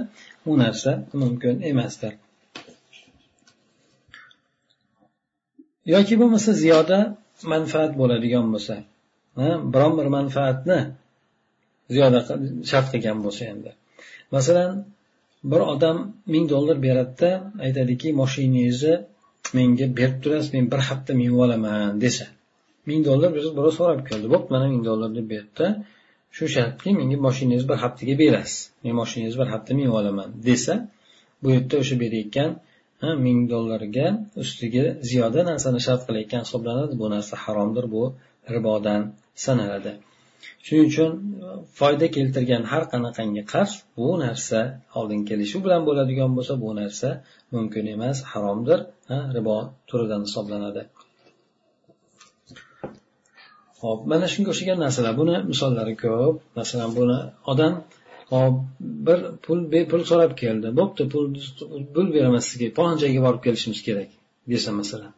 u 0.51 0.53
narsa 0.63 0.91
mumkin 1.23 1.55
emasdir. 1.71 2.13
Yoki 5.95 6.15
bo'lmasa 6.21 6.51
ziyoda 6.63 6.99
manfaat 7.53 7.93
bo'ladigan 8.01 8.47
bo'lsa 8.55 8.75
biron 9.75 9.99
bir 9.99 10.07
manfaatni 10.17 10.79
ziyoda 11.95 12.21
shart 12.71 12.87
qilgan 12.93 13.19
bo'lsa 13.25 13.43
endi. 13.53 13.71
Masalan 14.35 14.71
bir 15.53 15.61
odam 15.73 15.99
ming 16.35 16.47
dollar 16.55 16.77
beradida 16.87 17.31
aytadiki 17.67 18.09
moshinangizni 18.23 18.95
menga 19.59 19.87
berib 19.99 20.17
turasiz 20.23 20.49
men 20.57 20.67
bir 20.73 20.81
hafta 20.89 21.13
minib 21.21 21.39
olaman 21.45 22.01
desa. 22.05 22.27
Ming 22.91 23.01
dollar 23.09 23.31
birov 23.37 23.73
so'rab 23.79 24.01
keldi 24.09 24.27
bo'pti 24.35 24.51
mana 24.55 24.67
ming 24.73 24.83
dollar 24.91 25.11
deb 25.19 25.27
beribdi. 25.33 25.67
Shu 26.37 26.45
shartki 26.57 26.91
menga 27.01 27.17
moshinangizni 27.27 27.69
bir 27.73 27.79
haftaga 27.85 28.15
berasiz. 28.23 28.61
Men 28.83 28.95
moshinangizni 29.01 29.39
bir 29.43 29.51
hafta 29.55 29.73
minib 29.79 29.95
olaman 30.01 30.29
desa 30.49 30.75
bu 31.43 31.47
yerda 31.55 31.75
o'sha 31.83 31.97
berayotgan 32.05 32.51
ming 33.27 33.41
dollarga 33.53 34.07
ustiga 34.43 34.85
ziyoda 35.11 35.41
narsani 35.51 35.81
shart 35.87 36.03
qilayotgan 36.09 36.43
hisoblanadi. 36.47 36.95
Bu 37.03 37.07
narsa 37.15 37.35
haromdir 37.45 37.85
bu 37.95 38.03
ribodan 38.55 39.03
sanaladi. 39.45 39.93
Shuning 40.67 40.87
uchun 40.93 41.11
foyda 41.79 42.07
keltirgan 42.17 42.63
har 42.73 42.85
qanaqangi 42.93 43.43
qarz 43.53 43.73
bu 43.99 44.09
narsa 44.25 44.61
oldin 44.99 45.21
kelishuv 45.31 45.61
bilan 45.67 45.83
bo'ladigan 45.89 46.31
bo'lsa 46.37 46.55
bu 46.65 46.71
narsa 46.81 47.09
mumkin 47.55 47.85
emas 47.95 48.19
haromdir 48.33 48.81
ribo 49.37 49.57
turidan 49.89 50.23
hisoblanadi. 50.27 50.83
Hop 53.83 54.01
mana 54.11 54.27
shunga 54.33 54.51
o'xshagan 54.53 54.79
narsalar. 54.85 55.13
Buni 55.21 55.37
misollari 55.53 55.95
ko'p. 56.05 56.35
Masalan 56.59 56.91
buni 56.99 57.19
odam 57.53 57.73
hop 58.33 58.55
bir 59.07 59.19
pul 59.45 59.59
bepul 59.75 60.03
so'rab 60.11 60.33
keldi. 60.43 60.69
Bo'pti 60.81 61.03
pul 61.13 61.25
pul 61.95 62.07
beraman 62.17 62.43
sizga 62.49 62.69
falon 62.79 62.97
joyga 63.03 63.21
borib 63.27 63.43
kelishimiz 63.47 63.81
kerak 63.89 64.11
desa 64.53 64.71
masalan. 64.81 65.13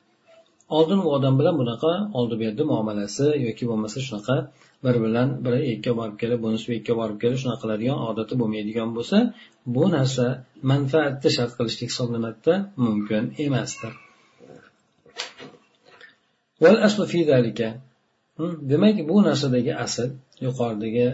Oldin 0.76 0.98
u 1.06 1.08
odam 1.16 1.34
bilan 1.40 1.54
bunaqa 1.60 1.92
oldi 2.18 2.36
berdi 2.42 2.62
muomalasi 2.72 3.26
yoki 3.46 3.64
bo'lmasa 3.70 3.98
shunaqa 4.06 4.36
bir 4.84 4.96
bilan 5.04 5.28
biri 5.44 5.60
yakka 5.72 5.92
borib 5.98 6.16
kelib 6.22 6.40
bunisi 6.44 6.64
bu 6.68 6.72
yerga 6.76 6.94
borib 7.00 7.18
kelib 7.22 7.38
shunaqa 7.42 7.60
qiladigan 7.62 7.98
odati 8.10 8.34
bo'lmaydigan 8.40 8.90
bo'lsa 8.96 9.18
bu 9.74 9.84
narsa 9.96 10.26
manfaatni 10.72 11.30
shart 11.36 11.52
qilishlik 11.58 11.88
hisoblanadida 11.92 12.54
mumkin 12.84 13.22
emasdir. 13.44 13.92
Demak 18.72 18.96
bu 19.10 19.16
narsadagi 19.28 19.72
asl 19.84 20.08
yuqoridagi 20.46 21.06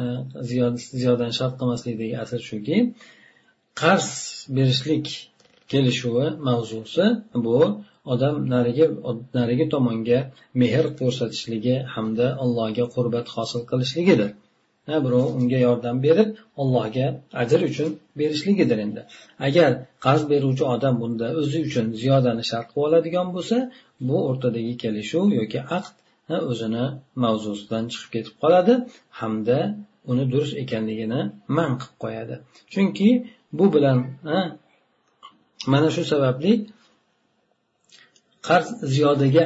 e, 0.00 0.02
ziyodan 0.48 0.76
ziyodani 1.00 1.34
shart 1.38 1.54
qilmaslikdagi 1.60 2.16
asl 2.24 2.40
shuki 2.50 2.76
qarz 3.80 4.08
berishlik 4.56 5.06
kelishuvi 5.72 6.26
mavzusi 6.48 7.06
bu 7.46 7.56
odam 8.12 8.34
narigi 8.54 8.86
narigi 9.38 9.66
tomonga 9.74 10.18
mehr 10.62 10.84
ko'rsatishligi 11.00 11.76
hamda 11.94 12.26
allohga 12.44 12.84
qurbat 12.94 13.26
hosil 13.36 13.62
qilishligidir. 13.70 14.30
Ha 14.88 14.96
birov 15.04 15.26
unga 15.38 15.58
yordam 15.66 15.96
berib 16.06 16.28
allohga 16.62 17.06
ajr 17.42 17.60
uchun 17.70 17.88
berishligidir 18.20 18.78
endi. 18.86 19.02
Agar 19.48 19.70
qarz 20.04 20.22
beruvchi 20.32 20.64
odam 20.74 20.94
bunda 21.02 21.26
o'zi 21.40 21.58
uchun 21.68 21.86
ziyodani 22.00 22.44
shart 22.50 22.68
qilib 22.72 22.86
oladigan 22.88 23.28
bo'lsa 23.36 23.56
bu 24.08 24.16
o'rtadagi 24.30 24.74
kelishuv 24.82 25.26
yoki 25.40 25.60
aqd 25.78 25.94
o'zini 26.52 26.84
mavzusidan 27.24 27.84
chiqib 27.92 28.10
ketib 28.14 28.34
qoladi 28.42 28.74
hamda 29.20 29.58
uni 30.10 30.24
durust 30.32 30.54
ekanligini 30.64 31.20
man 31.56 31.70
qilib 31.80 31.96
qo'yadi. 32.04 32.34
Chunki 32.72 33.08
bu 33.58 33.64
bilan 33.74 33.98
mana 35.72 35.88
shu 35.94 36.02
sababli 36.12 36.52
qarz 38.47 38.67
ziyodaga 38.93 39.45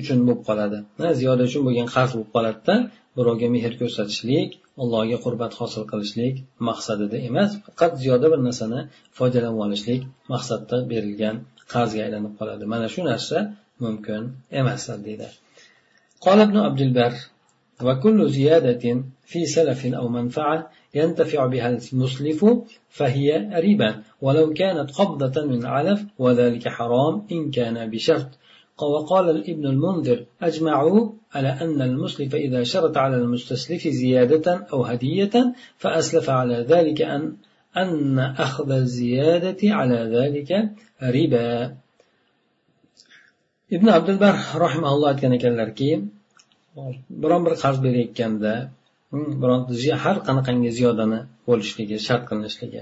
uchun 0.00 0.18
bo'lib 0.26 0.42
qoladi 0.48 0.78
ziyoda 1.20 1.42
uchun 1.48 1.62
bo'lgan 1.66 1.88
qarz 1.96 2.10
bo'lib 2.16 2.30
qoladida 2.36 2.74
birovga 3.18 3.48
mehr 3.56 3.72
ko'rsatishlik 3.80 4.50
allohga 4.82 5.18
qurbat 5.24 5.52
hosil 5.60 5.82
qilishlik 5.92 6.34
maqsadida 6.68 7.16
emas 7.28 7.50
faqat 7.66 7.92
ziyoda 8.02 8.26
bir 8.32 8.40
narsani 8.48 8.80
foydalanib 9.18 9.60
olishlik 9.66 10.00
maqsadda 10.32 10.76
berilgan 10.92 11.36
qarzga 11.72 12.00
aylanib 12.06 12.32
qoladi 12.40 12.64
mana 12.72 12.86
shu 12.94 13.00
narsa 13.10 13.38
mumkin 13.84 14.22
emasdir 14.60 14.98
deydi 15.08 15.28
قال 16.24 16.38
ابن 16.46 16.56
عبد 16.66 16.80
البر 16.86 17.14
وكل 17.86 18.18
زيادة 18.38 18.84
في 19.30 19.40
سلف 19.56 19.80
أو 20.00 20.08
منفعة 20.08 20.58
ينتفع 20.95 21.45
بها 21.45 21.69
المسلف 21.69 22.45
فهي 22.89 23.27
ربا. 23.65 24.03
ولو 24.21 24.53
كانت 24.53 24.91
قبضة 24.91 25.45
من 25.45 25.65
علف 25.65 26.05
وذلك 26.19 26.67
حرام 26.67 27.27
إن 27.31 27.51
كان 27.51 27.89
بشرط. 27.89 28.29
وقال 28.81 29.49
ابن 29.49 29.65
المنذر 29.65 30.25
أجمعوا 30.41 31.09
على 31.33 31.47
أن 31.47 31.81
المسلف 31.81 32.35
إذا 32.35 32.63
شرط 32.63 32.97
على 32.97 33.15
المستسلف 33.15 33.87
زيادة 33.87 34.67
أو 34.73 34.83
هدية 34.83 35.53
فأسلف 35.77 36.29
على 36.29 36.65
ذلك 36.69 37.01
أن 37.01 37.33
أن 37.77 38.19
أخذ 38.19 38.71
الزيادة 38.71 39.57
على 39.63 39.95
ذلك 39.95 40.69
ربا. 41.03 41.75
ibn 43.69 43.87
abdulbar 43.87 44.35
rahimaulloh 44.65 45.07
aytgan 45.13 45.33
ekanlarki 45.37 45.89
biron 47.23 47.45
bir 47.45 47.53
qarz 47.63 47.77
berayotganda 47.85 48.53
Hm, 49.13 49.29
bironta 49.41 49.73
har 50.03 50.17
qanaqangi 50.27 50.71
ziyodani 50.79 51.19
bo'lishligi 51.47 51.97
shart 52.07 52.23
qilinishligi 52.29 52.81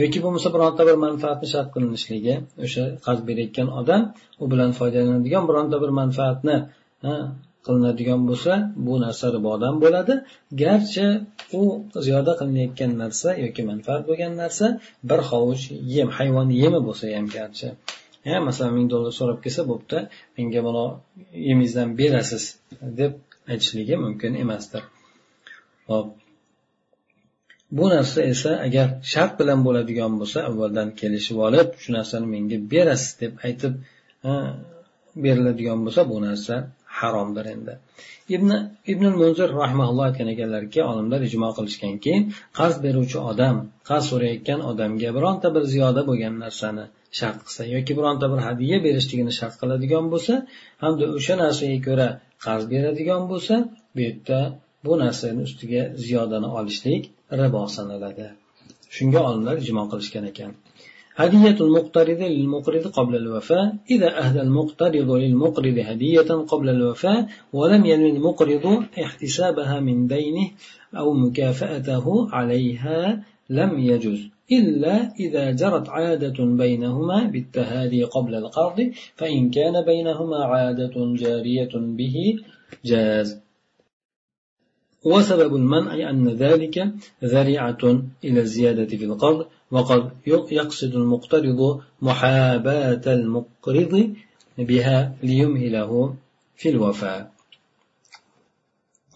yoki 0.00 0.18
bo'lmasa 0.24 0.48
bironta 0.54 0.82
bir 0.88 0.96
manfaatni 1.06 1.46
shart 1.54 1.68
qilinishligi 1.74 2.34
o'sha 2.64 2.84
qarz 3.06 3.20
berayotgan 3.28 3.68
odam 3.80 4.02
u 4.42 4.44
bilan 4.52 4.70
foydalanadigan 4.78 5.44
bironta 5.50 5.76
bir 5.82 5.90
manfaatni 6.00 6.56
qilinadigan 7.66 8.20
bo'lsa 8.28 8.52
bu 8.86 8.94
narsa 9.04 9.26
ribodan 9.36 9.74
bo'ladi. 9.84 10.14
Garchi 10.62 11.06
u 11.60 11.62
ziyoda 12.06 12.32
qilinayotgan 12.40 12.92
narsa 13.02 13.28
yoki 13.44 13.62
manfaat 13.70 14.02
bo'lgan 14.08 14.32
narsa 14.42 14.66
bir 15.10 15.20
hovuch 15.30 15.64
yem 15.96 16.08
hayvon 16.18 16.48
yemi 16.62 16.80
bo'lsa 16.88 17.04
ham 17.16 17.26
garchi. 17.36 17.68
Ha 18.28 18.36
masalan 18.48 18.72
ming 18.78 18.88
dollar 18.92 19.12
so'rab 19.20 19.38
kelsa 19.44 19.62
bo'pti 19.70 19.98
menga 20.36 20.60
buni 20.66 20.84
yemingizdan 21.48 21.88
berasiz 22.00 22.44
deb 23.00 23.12
aytishligi 23.52 23.94
mumkin 24.04 24.32
emasdir. 24.44 24.82
Hop. 25.90 26.08
Bu 27.78 27.84
narsa 27.94 28.20
esa 28.32 28.50
agar 28.66 28.88
shart 29.12 29.32
bilan 29.40 29.60
bo'ladigan 29.66 30.12
bo'lsa 30.20 30.38
avvaldan 30.48 30.88
kelishib 31.00 31.38
olib 31.46 31.68
shu 31.82 31.90
narsani 31.98 32.26
menga 32.34 32.58
berasiz 32.72 33.12
deb 33.22 33.32
aytib 33.46 33.74
beriladigan 35.24 35.78
bo'lsa 35.84 36.00
bu 36.12 36.16
narsa 36.26 36.54
haromdir 36.98 37.46
endi. 37.54 37.74
Ibn 38.36 38.50
ibn 38.92 39.04
munzir 39.20 39.48
rahmaulloh 39.62 40.04
aytgan 40.08 40.28
ekanlarki 40.34 40.80
olimlar 40.90 41.20
ijmo 41.28 41.48
qilishganki 41.58 42.14
qarz 42.58 42.76
beruvchi 42.86 43.18
odam 43.30 43.56
qarz 43.90 44.04
so'rayotgan 44.12 44.60
odamga 44.70 45.10
bironta 45.16 45.48
bir 45.54 45.64
ziyoda 45.72 46.02
bo'lgan 46.08 46.34
narsani 46.44 46.84
shart 47.18 47.38
qilsa 47.46 47.62
yoki 47.74 47.92
bironta 47.98 48.26
bir 48.32 48.40
hadya 48.48 48.76
berishligini 48.86 49.32
shart 49.38 49.54
qiladigan 49.60 50.04
bo'lsa 50.12 50.34
hamda 50.82 51.04
o'sha 51.18 51.34
narsaga 51.42 51.78
ko'ra 51.88 52.08
qarz 52.46 52.64
beradigan 52.72 53.22
bo'lsa 53.32 53.54
bu 53.94 54.00
yerda 54.06 54.38
bu 54.84 54.98
narsani 54.98 55.42
ustiga 55.48 55.82
ziyodani 56.02 56.48
olishlik 56.58 57.02
ribo 57.40 57.62
sanaladi. 57.76 58.26
Shunga 58.96 59.20
olimlar 59.28 59.56
ijmo 59.64 59.82
qilishgan 59.90 60.26
ekan. 60.32 60.52
هدية 61.22 61.58
المقترض 61.66 62.20
للمقرض 62.22 62.84
قبل 62.98 63.16
الوفاء 63.16 63.66
إذا 63.90 64.18
أهدى 64.22 64.40
المقترض 64.40 65.10
للمقرض 65.10 65.76
هدية 65.90 66.30
قبل 66.52 66.68
الوفاء 66.68 67.28
ولم 67.52 67.86
ينوي 67.86 68.10
المقرض 68.10 68.84
احتسابها 69.04 69.80
من 69.80 70.06
دينه 70.06 70.50
أو 70.96 71.12
مكافأته 71.14 72.28
عليها 72.36 73.24
لم 73.50 73.78
يجز 73.78 74.20
إلا 74.52 75.12
إذا 75.20 75.50
جرت 75.50 75.88
عادة 75.88 76.44
بينهما 76.44 77.24
بالتهادي 77.24 78.04
قبل 78.04 78.34
القرض 78.34 78.90
فإن 79.16 79.50
كان 79.50 79.84
بينهما 79.84 80.44
عادة 80.44 80.94
جارية 80.96 81.74
به 81.74 82.16
جاز 82.84 83.40
وسبب 85.04 85.56
المنع 85.56 86.10
أن 86.10 86.28
ذلك 86.28 86.92
ذريعة 87.24 88.02
إلى 88.24 88.40
الزيادة 88.40 88.96
في 88.96 89.04
القرض 89.04 89.46
وقد 89.70 90.10
يقصد 90.26 90.94
المقترض 90.94 91.80
محاباة 92.02 93.00
المقرض 93.06 94.14
بها 94.58 95.14
ليمهله 95.22 96.14
في 96.56 96.68
الوفاء 96.68 97.32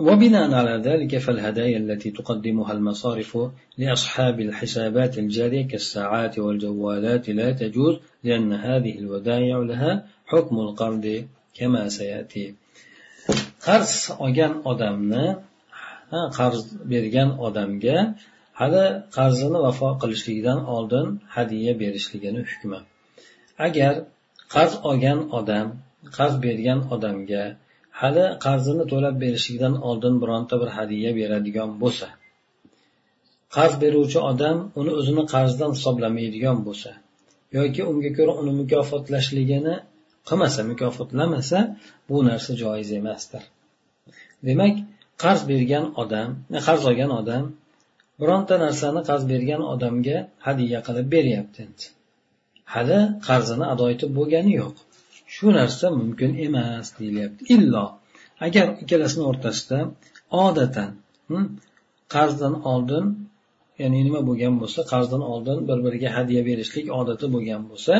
وبناء 0.00 0.54
على 0.54 0.82
ذلك 0.82 1.18
فالهدايا 1.18 1.78
التي 1.78 2.10
تقدمها 2.10 2.72
المصارف 2.72 3.38
لأصحاب 3.78 4.40
الحسابات 4.40 5.18
الجارية 5.18 5.68
كالساعات 5.68 6.38
والجوالات 6.38 7.28
لا 7.30 7.52
تجوز 7.52 7.96
لأن 8.24 8.52
هذه 8.52 8.98
الودائع 8.98 9.58
لها 9.58 10.06
حكم 10.26 10.60
القرض 10.60 11.26
كما 11.54 11.88
سيأتي. 11.88 12.54
قرض 13.66 13.86
olgan 14.24 14.52
odamni 14.64 15.36
qarz 16.38 16.60
bergan 16.92 17.30
odamga 17.46 17.98
hali 18.60 18.84
qarzini 19.16 19.58
vafo 19.66 19.88
qilishligidan 20.02 20.60
oldin 20.76 21.06
hadya 21.36 21.72
berishligini 21.82 22.40
hukmi. 22.50 22.78
Agar 23.66 23.94
qarz 24.54 24.72
olgan 24.88 25.20
odam 25.38 25.66
qarz 26.16 26.34
bergan 26.46 26.80
odamga 26.94 27.44
hali 28.00 28.26
qarzini 28.44 28.84
to'lab 28.92 29.14
berishligidan 29.24 29.74
oldin 29.88 30.14
bironta 30.22 30.54
bir 30.62 30.70
hadya 30.76 31.10
beradigan 31.18 31.70
bo'lsa 31.82 32.08
qarz 33.56 33.74
beruvchi 33.82 34.20
odam 34.30 34.56
uni 34.80 34.92
o'zini 35.00 35.24
qarzdan 35.34 35.70
hisoblamaydigan 35.76 36.58
bo'lsa 36.66 36.90
yoki 37.56 37.82
unga 37.90 38.10
ko'ra 38.18 38.32
uni 38.40 38.52
mukofotlashligini 38.60 39.74
qilmasa 40.28 40.60
mukofotlamasa 40.70 41.58
bu 42.08 42.16
narsa 42.28 42.52
joiz 42.62 42.88
emasdir. 43.00 43.42
Demak 44.48 44.74
qarz 45.22 45.40
bergan 45.50 45.84
odam 46.02 46.28
qarz 46.66 46.82
olgan 46.90 47.12
odam 47.20 47.44
bironta 48.20 48.54
narsani 48.64 49.00
qarz 49.08 49.24
bergan 49.32 49.62
odamga 49.72 50.18
hadya 50.46 50.78
qilib 50.86 51.06
beryapti. 51.14 51.58
Endi 51.66 51.86
hali 52.74 52.98
qarzini 53.28 53.66
ado 53.72 53.84
etib 53.94 54.10
bo'lgani 54.18 54.52
yo'q. 54.60 54.74
Shu 55.34 55.46
narsa 55.58 55.86
mumkin 56.00 56.30
emas 56.46 56.86
deyilyapti 56.98 57.42
illo 57.54 57.84
agar 58.46 58.66
ikkalasini 58.82 59.24
o'rtasida 59.30 59.78
odatan 60.44 60.90
hmm, 61.28 61.46
qarzdan 62.14 62.54
oldin 62.72 63.04
ya'ni 63.82 64.00
nima 64.06 64.20
bo'lgan 64.28 64.54
bo'lsa 64.62 64.80
qarzdan 64.92 65.22
oldin 65.32 65.58
bir 65.68 65.78
biriga 65.86 66.10
hadya 66.16 66.40
berishlik 66.48 66.86
odati 67.00 67.26
bo'lgan 67.34 67.62
bo'lsa 67.70 67.94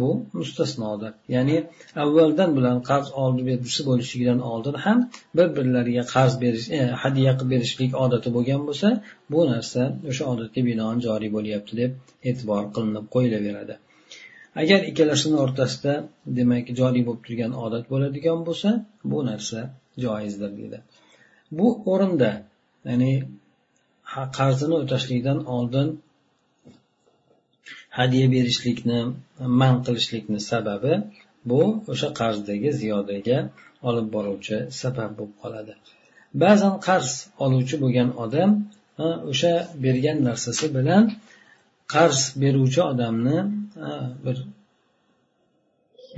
bu 0.00 0.08
mustasnodir. 0.38 1.12
Ya'ni 1.34 1.56
avvaldan 2.04 2.50
bilan 2.58 2.78
qarz 2.90 3.08
oldi 3.22 3.42
berdisi 3.50 3.80
bo'lishligidan 3.88 4.40
oldin 4.52 4.76
ham 4.84 4.98
bir 5.36 5.48
birlariga 5.56 6.04
qarz 6.14 6.34
berish 6.44 6.66
e, 6.78 6.80
hadya 7.02 7.32
qilib 7.38 7.50
berishlik 7.54 7.92
odati 8.04 8.28
bo'lgan 8.36 8.62
bo'lsa 8.68 8.88
bu 9.32 9.40
narsa 9.52 9.82
o'sha 10.10 10.24
odatga 10.32 10.60
binoan 10.70 10.98
joriy 11.06 11.30
bo'lyapti 11.36 11.72
deb 11.82 11.90
e'tibor 12.28 12.62
qilinib 12.74 13.06
qo'yilaveradi 13.14 13.74
agar 14.62 14.80
ikkalasini 14.90 15.36
o'rtasida 15.44 15.94
demak 16.38 16.64
joriy 16.80 17.02
bo'lib 17.08 17.22
turgan 17.26 17.52
odat 17.64 17.84
bo'ladigan 17.92 18.40
bo'lsa 18.48 18.70
bu 19.10 19.18
narsa 19.30 19.60
joizdir 20.04 20.50
deydi 20.58 20.78
bu 21.58 21.66
o'rinda 21.92 22.30
ya'ni 22.88 23.12
qarzini 24.38 24.74
o'tashlikdan 24.82 25.38
oldin 25.56 25.88
hadya 27.98 28.26
berishlikni 28.34 29.00
man 29.60 29.74
qilishlikni 29.86 30.40
sababi 30.50 30.92
bu 31.50 31.62
o'sha 31.92 32.08
qarzdagi 32.20 32.70
ziyodaga 32.80 33.38
olib 33.88 34.06
boruvchi 34.14 34.56
sabab 34.80 35.10
bo'lib 35.18 35.34
qoladi. 35.42 35.72
Ba'zan 36.42 36.74
qarz 36.86 37.10
oluvchi 37.44 37.76
bo'lgan 37.82 38.08
odam 38.24 38.50
o'sha 39.30 39.52
bergan 39.84 40.18
narsasi 40.28 40.66
bilan 40.76 41.04
qarz 41.94 42.20
beruvchi 42.42 42.80
odamni 42.92 43.38
bir 44.24 44.36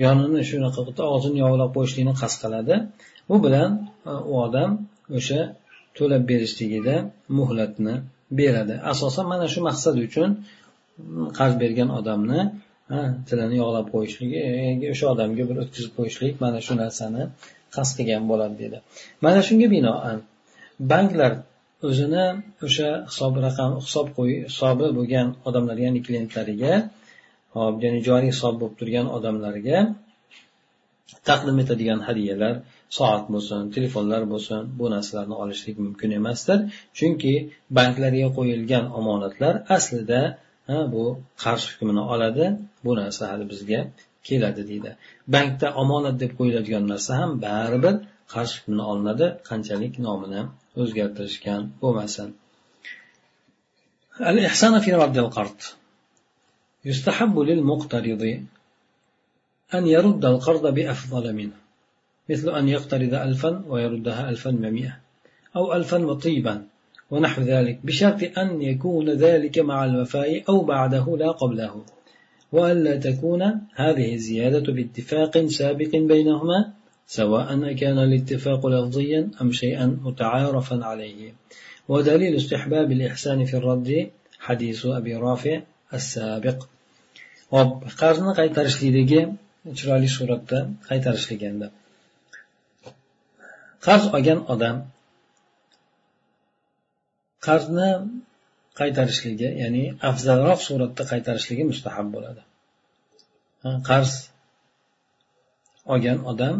yonini 0.04 0.42
shunaqa 0.50 0.80
qilib 0.86 1.00
og'zini 1.14 1.38
yog'lab 1.44 1.70
qo'yishlikni 1.76 2.14
qasd 2.22 2.38
qiladi. 2.42 2.74
Bu 3.28 3.36
bilan 3.44 3.70
u 4.32 4.34
odam 4.46 4.70
o'sha 5.18 5.40
to'lab 5.98 6.22
berishligida 6.30 6.96
muhlatni 7.38 7.94
beradi. 8.38 8.74
Asosan 8.92 9.26
mana 9.32 9.46
shu 9.52 9.60
maqsad 9.68 9.96
uchun 10.06 10.30
qarz 11.38 11.54
bergan 11.62 11.88
odamni 11.98 12.40
tilini 13.28 13.56
yog'lab 13.62 13.86
qo'yishligi 13.94 14.38
o'sha 14.92 15.06
odamga 15.14 15.44
bir 15.50 15.56
o'tkazib 15.62 15.92
qo'yishlik 15.98 16.34
mana 16.44 16.58
shu 16.66 16.74
narsani 16.82 17.22
qasd 17.76 17.92
qilgan 17.98 18.24
bo'ladi 18.30 18.54
deydi 18.62 18.78
mana 19.24 19.40
shunga 19.48 19.68
binoan 19.74 20.18
banklar 20.92 21.32
o'zini 21.88 22.24
o'sha 22.66 22.88
hisob 23.10 23.34
raqam 23.46 23.70
hisob 23.86 24.06
qo'y 24.18 24.32
hisobi 24.48 24.86
bo'lgan 24.98 25.28
odamlar 25.48 25.76
ya'ni 25.84 26.00
klientlariga 26.06 26.72
hop 27.56 27.74
ya'ni 27.84 28.00
joriy 28.08 28.30
hisob 28.34 28.54
bo'lib 28.60 28.74
turgan 28.80 29.06
odamlarga 29.16 29.78
taqdim 31.28 31.56
etadigan 31.62 32.00
hadyalar 32.08 32.54
soat 32.97 33.23
bo'lsin 33.33 33.61
telefonlar 33.75 34.21
bo'lsin 34.33 34.61
bu 34.79 34.85
narsalarni 34.95 35.35
olishlik 35.43 35.75
mumkin 35.85 36.09
emasdir 36.19 36.59
chunki 36.97 37.33
banklarga 37.77 38.27
qo'yilgan 38.37 38.85
omonatlar 38.99 39.53
aslida 39.77 40.21
bu 40.93 41.03
qarz 41.43 41.63
hukmini 41.71 42.03
oladi 42.13 42.45
bu 42.85 42.91
narsa 43.01 43.23
hali 43.31 43.45
bizga 43.51 43.79
keladi 44.27 44.61
deydi 44.71 44.91
bankda 45.35 45.67
omonat 45.81 46.15
deb 46.23 46.31
qo'yiladigan 46.39 46.83
narsa 46.91 47.11
ham 47.21 47.31
baribir 47.45 47.95
qarz 48.33 48.49
hukmini 48.57 48.83
olinadi 48.91 49.25
qanchalik 49.49 49.93
nomini 50.07 50.41
o'zgartirishgan 50.81 51.61
bo'lmasin 51.83 52.29
الإحسان 54.31 54.79
في 54.79 54.91
رد 54.93 55.17
القرض 55.17 55.59
يستحب 56.85 57.39
للمقترض 57.39 58.23
أن 59.73 59.87
يرد 59.87 60.25
القرض 60.25 60.73
بأفضل 60.73 61.25
منه 61.33 61.57
مثل 62.32 62.46
أن 62.58 62.68
يقترض 62.68 63.14
ألفا 63.14 63.62
ويردها 63.68 64.28
ألفا 64.30 64.50
ومئة 64.50 64.96
أو 65.56 65.74
ألفا 65.74 65.98
وطيبا 66.06 66.62
ونحو 67.10 67.42
ذلك 67.42 67.78
بشرط 67.84 68.38
أن 68.38 68.62
يكون 68.62 69.10
ذلك 69.10 69.58
مع 69.58 69.84
الوفاء 69.84 70.42
أو 70.48 70.64
بعده 70.64 71.16
لا 71.18 71.30
قبله. 71.30 71.74
وألا 72.52 72.96
تكون 72.96 73.42
هذه 73.74 74.14
الزيادة 74.14 74.72
باتفاق 74.72 75.46
سابق 75.46 75.92
بينهما 75.96 76.58
سواء 77.06 77.72
كان 77.72 77.98
الاتفاق 77.98 78.66
لفظيا 78.66 79.30
أم 79.40 79.52
شيئا 79.52 79.86
متعارفا 80.04 80.84
عليه. 80.84 81.32
ودليل 81.88 82.36
استحباب 82.36 82.92
الإحسان 82.92 83.44
في 83.44 83.56
الرد 83.56 84.10
حديث 84.38 84.86
أبي 84.86 85.14
رافع 85.14 85.60
السابق. 85.94 86.58
hop 87.54 87.70
qarzni 88.00 88.32
qaytarishlikdagi 88.40 89.20
chiroyli 89.78 90.08
suratda 90.16 90.58
qaytarishlik 90.88 91.42
endi 91.50 91.66
qarz 93.86 94.04
olgan 94.16 94.40
odam 94.54 94.76
qarzni 97.46 97.90
qaytarishligi 98.80 99.48
ya'ni 99.62 99.84
afzalroq 100.10 100.60
suratda 100.68 101.02
qaytarishligi 101.12 101.64
mustahab 101.72 102.06
bo'ladi. 102.14 102.42
Qarz 103.88 104.12
olgan 105.92 106.18
odam 106.32 106.56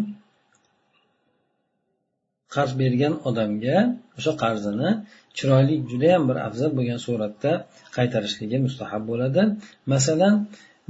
qarz 2.54 2.72
bergan 2.82 3.14
odamga 3.28 3.78
o'sha 4.18 4.32
qarzini 4.42 4.90
chiroyli 5.36 5.76
judayam 5.90 6.22
bir 6.28 6.36
afzal 6.48 6.70
bo'lgan 6.78 7.00
suratda 7.06 7.52
qaytarishligi 7.96 8.58
mustahab 8.66 9.02
bo'ladi. 9.10 9.42
Masalan 9.92 10.34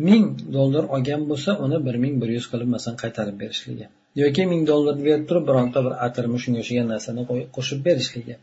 ming 0.09 0.25
dollar 0.57 0.85
olgan 0.95 1.23
bo'lsa 1.31 1.51
uni 1.65 1.79
bir 1.87 1.97
ming 2.05 2.15
bir 2.23 2.31
yuz 2.37 2.47
qilib 2.53 2.69
masalan 2.75 2.97
qaytarib 3.03 3.37
berishligi 3.43 3.87
yoki 4.23 4.43
ming 4.53 4.63
dollar 4.71 4.95
berib 5.07 5.25
turib 5.29 5.45
bironta 5.51 5.79
bir 5.87 5.95
atirmi 6.07 6.39
shunga 6.43 6.61
o'xshagan 6.63 6.89
narsani 6.95 7.23
qo'shib 7.57 7.81
berishligi. 7.87 8.35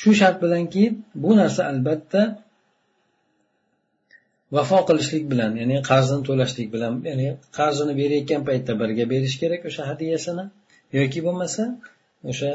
Shu 0.00 0.10
shart 0.20 0.36
bilanki 0.44 0.84
bu 1.22 1.30
narsa 1.40 1.60
albatta 1.72 2.22
vafo 4.56 4.78
qilishlik 4.88 5.24
bilan 5.32 5.52
ya'ni 5.60 5.76
qarzni 5.90 6.20
to'lashlik 6.28 6.68
bilan 6.74 6.92
ya'ni 7.10 7.28
qarzini 7.58 7.94
berayotgan 8.00 8.42
paytda 8.48 8.72
birga 8.82 9.04
berish 9.12 9.36
kerak 9.42 9.62
o'sha 9.70 9.82
hadyasini 9.90 10.44
yoki 10.98 11.20
bo'lmasa 11.26 11.62
o'sha 12.30 12.50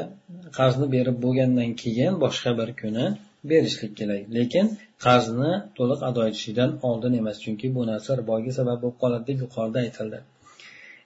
qarzni 0.58 0.86
berib 0.94 1.16
bo'lgandan 1.24 1.70
keyin 1.82 2.12
boshqa 2.24 2.50
bir 2.60 2.70
kuni 2.80 3.06
berishlik 3.50 3.92
kerak. 4.00 4.22
Lekin 4.36 4.66
qarzni 5.06 5.52
to'liq 5.78 6.00
ado 6.10 6.20
etishlikdan 6.30 6.70
oldin 6.88 7.12
emas 7.20 7.36
chunki 7.44 7.66
bu 7.76 7.82
narsa 7.90 8.10
riboga 8.20 8.52
sabab 8.58 8.78
bo'lib 8.82 8.96
qoladi 9.02 9.24
deb 9.30 9.38
yuqorida 9.44 9.78
aytildi. 9.86 10.18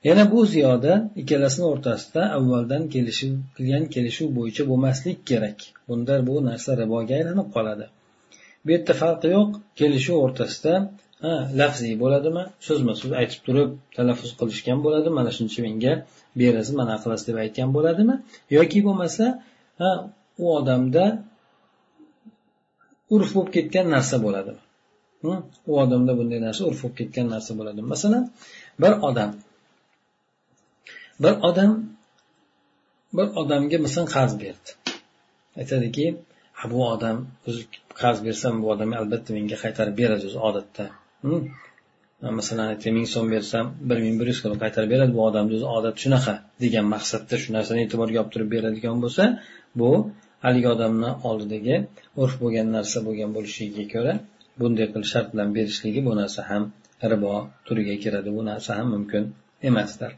Yana 0.08 0.24
bu 0.32 0.38
ziyoda 0.54 0.92
ikkalasini 1.20 1.66
o'rtasida 1.72 2.22
avvaldan 2.38 2.82
kelishuv 2.94 3.34
qilgan 3.56 3.84
kelishuv 3.94 4.28
bo'yicha 4.38 4.62
bo'lmaslik 4.70 5.18
kerak. 5.30 5.58
Bunda 5.88 6.14
bu 6.28 6.34
narsa 6.48 6.70
riboga 6.82 7.14
aylanib 7.18 7.48
qoladi. 7.56 7.86
Bu 8.64 8.68
yerda 8.74 8.92
farqi 9.02 9.28
yo'q. 9.36 9.50
Kelishuv 9.80 10.16
o'rtasida 10.24 10.72
ha 11.24 11.32
lafziy 11.60 11.94
bo'ladimi? 12.02 12.42
So'zma 12.66 12.92
so'z 13.00 13.12
aytib 13.20 13.40
turib 13.46 13.70
talaffuz 13.96 14.30
qilishgan 14.40 14.78
bo'ladi 14.86 15.08
mana 15.18 15.30
shuncha 15.38 15.60
menga 15.66 15.92
berasiz 16.40 16.74
mana 16.80 16.94
qilasiz 17.02 17.24
deb 17.30 17.38
aytgan 17.44 17.68
bo'ladimi? 17.76 18.14
Yoki 18.56 18.78
bo'lmasa 18.86 19.24
ha 19.80 19.90
u 20.42 20.44
odamda 20.58 21.04
urf 23.14 23.30
bo'lib 23.36 23.50
ketgan 23.56 23.86
narsa 23.94 24.16
bo'ladimi? 24.26 24.60
U 25.70 25.72
odamda 25.84 26.12
bunday 26.18 26.40
narsa 26.46 26.62
urf 26.70 26.80
bo'lib 26.82 26.96
ketgan 27.00 27.26
narsa 27.34 27.52
bo'ladi 27.58 27.80
masalan 27.92 28.24
bir 28.82 28.92
odam 29.08 29.30
bir 31.22 31.34
odam 31.48 31.72
bir 33.16 33.26
odamga 33.40 33.78
masalan 33.84 34.08
qarz 34.16 34.32
berdi. 34.42 34.70
Aytadiki 35.60 36.06
bu 36.72 36.78
odam 36.94 37.16
o'zi 37.48 37.62
qarz 38.00 38.18
bersam 38.26 38.54
bu 38.62 38.66
odam 38.74 38.90
albatta 39.00 39.30
menga 39.36 39.56
qaytarib 39.64 39.94
beradi 40.02 40.24
o'zi 40.30 40.40
odatda. 40.48 40.84
Masalan 42.38 42.66
aytaylik 42.72 42.96
ming 42.98 43.08
so'm 43.14 43.26
bersam 43.34 43.64
bir 43.88 43.98
ming 44.04 44.16
bir 44.20 44.26
yuz 44.30 44.38
so'm 44.42 44.54
qaytarib 44.64 44.90
beradi 44.94 45.12
bu 45.18 45.22
odamni 45.28 45.52
o'zi 45.58 45.68
odat 45.78 45.96
shunaqa 46.02 46.34
degan 46.64 46.86
maqsadda 46.94 47.34
shu 47.42 47.48
narsani 47.56 47.80
e'tiborga 47.86 48.18
olib 48.22 48.30
turib 48.34 48.48
beradigan 48.54 48.96
bo'lsa 49.04 49.24
bu 49.80 49.90
haligi 50.44 50.68
odamni 50.74 51.10
oldidagi 51.28 51.76
urf 52.22 52.34
bo'lgan 52.42 52.68
narsa 52.76 52.98
bo'lgan 53.06 53.30
bo'lishiga 53.36 53.84
ko'ra 53.94 54.12
bunday 54.60 54.86
qilib 54.92 55.08
shart 55.12 55.28
bilan 55.32 55.48
berishligi 55.56 56.00
bu 56.08 56.12
narsa 56.20 56.40
ham 56.50 56.62
ribo 57.12 57.34
turiga 57.66 57.96
kiradi 58.04 58.30
bu 58.36 58.42
narsa 58.50 58.70
ham 58.78 58.86
mumkin 58.94 59.22
emasdir. 59.68 60.10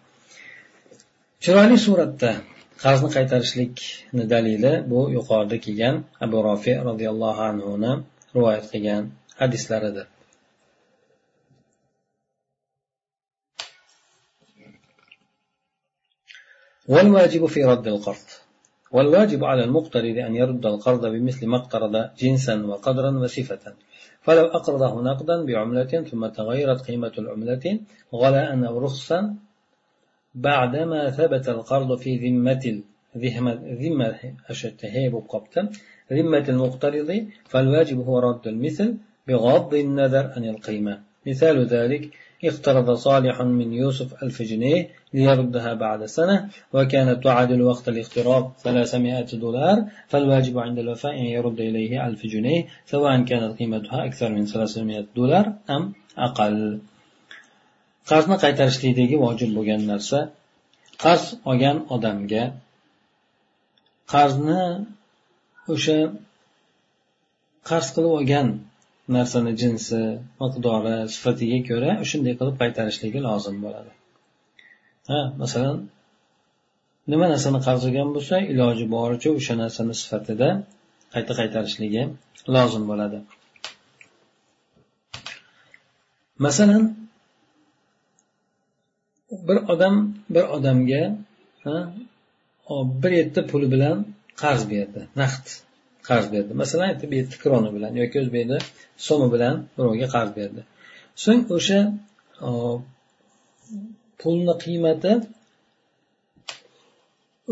Chiroyli 1.44 1.79
suratda 1.87 2.33
qarzni 2.85 3.09
qaytarishlikni 3.16 4.25
dalili 4.33 4.72
bu 4.90 5.01
yuqorida 5.16 5.57
kelgan 5.64 5.96
abu 6.25 6.37
rofi 6.49 6.72
roziyallohu 6.88 7.40
anhuni 7.51 7.92
rivoyat 8.37 8.66
qilgan 8.72 9.03
hadislaridir. 9.40 10.07
والواجب 16.94 17.46
في 17.46 17.61
رد 17.64 17.87
القرض 17.94 18.29
والواجب 18.94 19.44
على 19.44 19.64
المقترض 19.64 20.16
أن 20.29 20.33
يرد 20.37 20.66
القرض 20.66 21.07
بمثل 21.14 21.46
ما 21.46 21.57
اقترض 21.57 21.94
جنسا 22.20 22.55
وقدرا 22.66 23.11
وصفة 23.22 23.64
فلو 24.25 24.46
أقرضه 24.59 24.92
نقدا 25.03 25.37
بعملة 25.44 25.92
ثم 26.11 26.22
تغيرت 26.27 26.81
قيمة 26.88 27.14
العملة 27.18 27.81
غلاء 28.14 28.51
أو 28.68 28.79
رخصا 28.79 29.20
بعدما 30.37 31.11
ثبت 31.11 31.49
القرض 31.49 31.99
في 31.99 32.16
ذمة 32.16 32.83
ذمة 33.18 33.59
ذمة 36.12 36.44
المقترض 36.49 37.27
فالواجب 37.44 38.01
هو 38.01 38.18
رد 38.18 38.46
المثل 38.46 38.96
بغض 39.29 39.75
النظر 39.75 40.33
عن 40.37 40.44
القيمة. 40.44 41.01
مثال 41.27 41.66
ذلك 41.66 42.11
اقترض 42.44 42.90
صالح 42.90 43.42
من 43.42 43.72
يوسف 43.72 44.22
ألف 44.22 44.42
جنيه 44.42 44.88
ليردها 45.14 45.75
بعد 45.75 46.05
سنة 46.05 46.49
وكانت 46.72 47.25
تعادل 47.25 47.62
وقت 47.62 47.88
الاقتراض 47.88 48.53
ثلاثمائة 48.59 49.37
دولار 49.37 49.85
فالواجب 50.09 50.59
عند 50.59 50.79
الوفاء 50.79 51.12
أن 51.12 51.25
يرد 51.25 51.61
إليه 51.61 52.07
ألف 52.07 52.27
جنيه 52.27 52.66
سواء 52.87 53.22
كانت 53.25 53.59
قيمتها 53.59 54.05
أكثر 54.07 54.33
من 54.33 54.46
ثلاثمائة 54.46 55.07
دولار 55.16 55.53
أم 55.70 55.92
أقل. 56.18 56.81
Qarzni 58.11 58.37
qaytarishlikdagi 58.45 59.16
vojib 59.25 59.51
bo'lgan 59.57 59.83
narsa 59.92 60.19
qarz 61.05 61.25
olgan 61.51 61.77
odamga 61.97 62.45
qarzni 64.12 64.62
o'sha 65.75 65.99
qarz 67.71 67.88
qilib 67.95 68.12
olgan 68.19 68.49
narsani 69.16 69.53
jinsi 69.62 69.99
miqdori 70.40 70.97
sifatiga 71.14 71.59
ko'ra 71.69 71.90
shunday 72.11 72.35
qilib 72.40 72.57
qaytarishligi 72.62 73.21
lozim 73.29 73.57
bo'ladi. 73.64 73.92
Ha 75.11 75.21
masalan 75.42 75.77
nima 77.12 77.27
narsani 77.35 77.61
qarz 77.66 77.83
olgan 77.88 78.09
bo'lsa 78.16 78.37
iloji 78.53 78.87
boricha 78.97 79.31
o'sha 79.38 79.55
narsani 79.62 79.95
sifatida 80.03 80.49
qayta 81.14 81.33
qaytarishligi 81.40 82.03
lozim 82.57 82.85
bo'ladi. 82.90 83.19
Masalan 86.47 86.83
bir 89.46 89.56
odam 89.72 89.94
bir 90.35 90.44
odamga 90.56 91.02
bir 93.02 93.12
yetti 93.20 93.40
puli 93.50 93.68
bilan 93.74 93.96
qarz 94.42 94.62
berdi 94.72 95.00
naqd 95.22 95.46
qarz 96.09 96.26
berdi. 96.32 96.52
Masalan 96.62 96.87
aytib 96.90 97.11
yetti 97.18 97.37
krona 97.42 97.70
bilan 97.76 97.92
yoki 98.00 98.16
o'zbekda 98.22 98.59
so'mi 99.06 99.28
bilan 99.35 99.54
birovga 99.76 100.09
qarz 100.16 100.30
berdi. 100.38 100.61
So'ng 101.24 101.42
o'sha 101.56 101.80
pulni 104.20 104.54
qiymati 104.64 105.12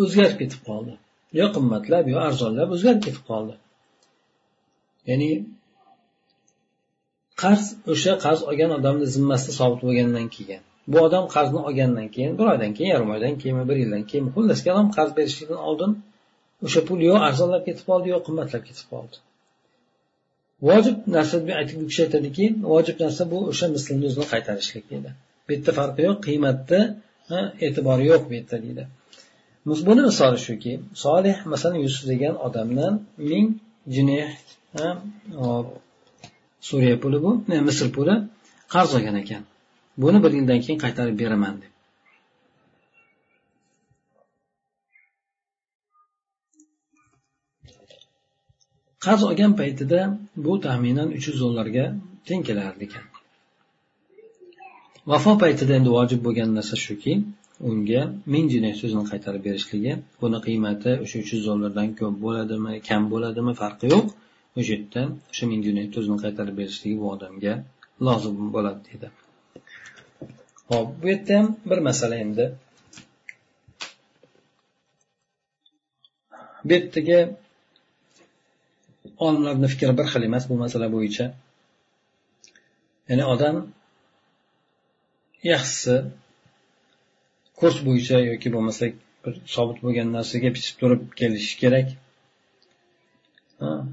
o'zgarib 0.02 0.36
ketib 0.42 0.60
qoldi. 0.68 0.92
Yo 1.38 1.46
qimmatlab 1.56 2.04
yo 2.12 2.18
arzonlab 2.28 2.68
o'zgarib 2.76 3.02
ketib 3.06 3.24
qoldi. 3.30 3.54
Ya'ni 5.10 5.30
qarz 7.42 7.64
o'sha 7.92 8.12
qarz 8.24 8.40
olgan 8.50 8.70
odamni 8.78 9.06
zimmasida 9.14 9.52
sobit 9.60 9.80
bo'lgandan 9.86 10.28
keyin 10.36 10.62
bu 10.92 10.96
odam 11.06 11.24
qarzni 11.34 11.60
olgandan 11.68 12.08
keyin 12.14 12.32
bir 12.38 12.46
oydan 12.52 12.72
keyin 12.76 12.90
yarim 12.94 13.10
oydan 13.14 13.34
keyinmi 13.42 13.64
bir 13.70 13.76
yildan 13.82 14.04
keyin 14.10 14.26
xullas 14.34 14.60
kalom 14.66 14.88
qarz 14.96 15.10
berishlikdan 15.18 15.60
oldin 15.68 15.92
o'sha 16.66 16.80
pul 16.88 16.98
yo 17.08 17.14
arzonlab 17.28 17.62
ketib 17.68 17.84
qoldi 17.90 18.06
yo 18.14 18.18
qimmatlab 18.26 18.62
ketib 18.68 18.86
qoldi 18.92 19.16
vojib 20.68 20.96
narsa 21.16 21.36
aytib 21.60 21.78
u 21.82 21.86
kishi 21.90 22.02
aytadiki 22.06 22.44
vojib 22.72 22.96
narsa 23.04 23.22
bu 23.32 23.38
o'sha 23.52 23.66
mislini 23.74 24.06
o'zini 24.10 24.26
qaytarishlik 24.32 24.84
deydi. 24.90 25.10
Bu 25.44 25.50
yerda 25.54 25.72
farqi 25.78 26.00
yo'q 26.08 26.18
qiymatda 26.26 26.78
e'tibori 27.66 28.04
yo'q 28.12 28.22
bu 28.28 28.32
yerda 28.38 28.56
deydi. 28.64 28.84
Buni 29.88 30.02
misoli 30.10 30.38
shuki 30.46 30.72
solih 31.04 31.36
masalan 31.52 31.78
yusuf 31.86 32.04
degan 32.12 32.34
odamdan 32.46 32.92
ming 33.30 33.46
jinih 33.94 34.28
suriya 36.68 36.96
puli 37.02 37.18
bu 37.24 37.30
misr 37.68 37.88
puli 37.96 38.14
qarz 38.74 38.90
olgan 38.96 39.16
ekan. 39.22 39.42
Buni 40.02 40.18
bir 40.24 40.32
yildan 40.38 40.60
keyin 40.64 40.78
qaytarib 40.84 41.16
beraman 41.22 41.54
deb. 41.62 41.72
Qarz 49.04 49.22
olgan 49.28 49.52
paytida 49.60 50.00
bu 50.44 50.52
taxminan 50.66 51.08
uch 51.16 51.26
yuz 51.28 51.38
dollarga 51.44 51.84
teng 52.28 52.42
kelar 52.48 52.74
ekan. 52.86 53.06
Vafo 55.10 55.32
paytida 55.42 55.72
endi 55.78 55.90
vojib 55.96 56.20
bo'lgan 56.26 56.50
narsa 56.58 56.76
shuki 56.86 57.12
unga 57.70 58.02
ming 58.34 58.46
dinar 58.54 58.74
so'zini 58.80 59.04
qaytarib 59.10 59.42
berishligi 59.48 59.92
buni 60.22 60.38
qiymati 60.46 60.92
o'sha 61.04 61.16
uch 61.22 61.30
yuz 61.34 61.42
dollardan 61.48 61.88
ko'p 61.98 62.14
bo'ladimi 62.24 62.72
kam 62.88 63.02
bo'ladimi 63.12 63.52
farqi 63.60 63.86
yo'q. 63.94 64.06
O'sha 64.58 64.72
yerda 64.74 65.02
o'sha 65.32 65.44
ming 65.50 65.60
dinar 65.66 65.86
so'zini 65.94 66.18
qaytarib 66.24 66.56
berishligi 66.60 66.96
bu 67.02 67.06
odamga 67.14 67.54
lozim 68.06 68.34
bo'ladi 68.56 68.80
deydi 68.88 69.08
hop 70.70 70.88
bu 71.02 71.08
yerda 71.08 71.38
ham 71.38 71.48
bir 71.70 71.78
masala 71.88 72.16
endi. 72.24 72.44
Bu 76.64 76.72
yerdagi 76.72 77.18
olimlarni 79.24 79.68
fikri 79.72 79.92
bir 79.98 80.06
xil 80.12 80.22
emas 80.28 80.44
bu 80.50 80.54
masala 80.64 80.86
bo'yicha. 80.96 81.26
Ya'ni 83.08 83.24
odam 83.34 83.56
yaxshisi 85.52 85.96
kurs 87.58 87.76
bo'yicha 87.86 88.16
yoki 88.30 88.48
bo'lmasa 88.54 88.84
bir 89.24 89.34
sobit 89.54 89.78
bo'lgan 89.84 90.08
narsaga 90.16 90.50
pichib 90.56 90.76
turib 90.80 91.02
kelishi 91.20 91.54
kerak. 91.62 91.88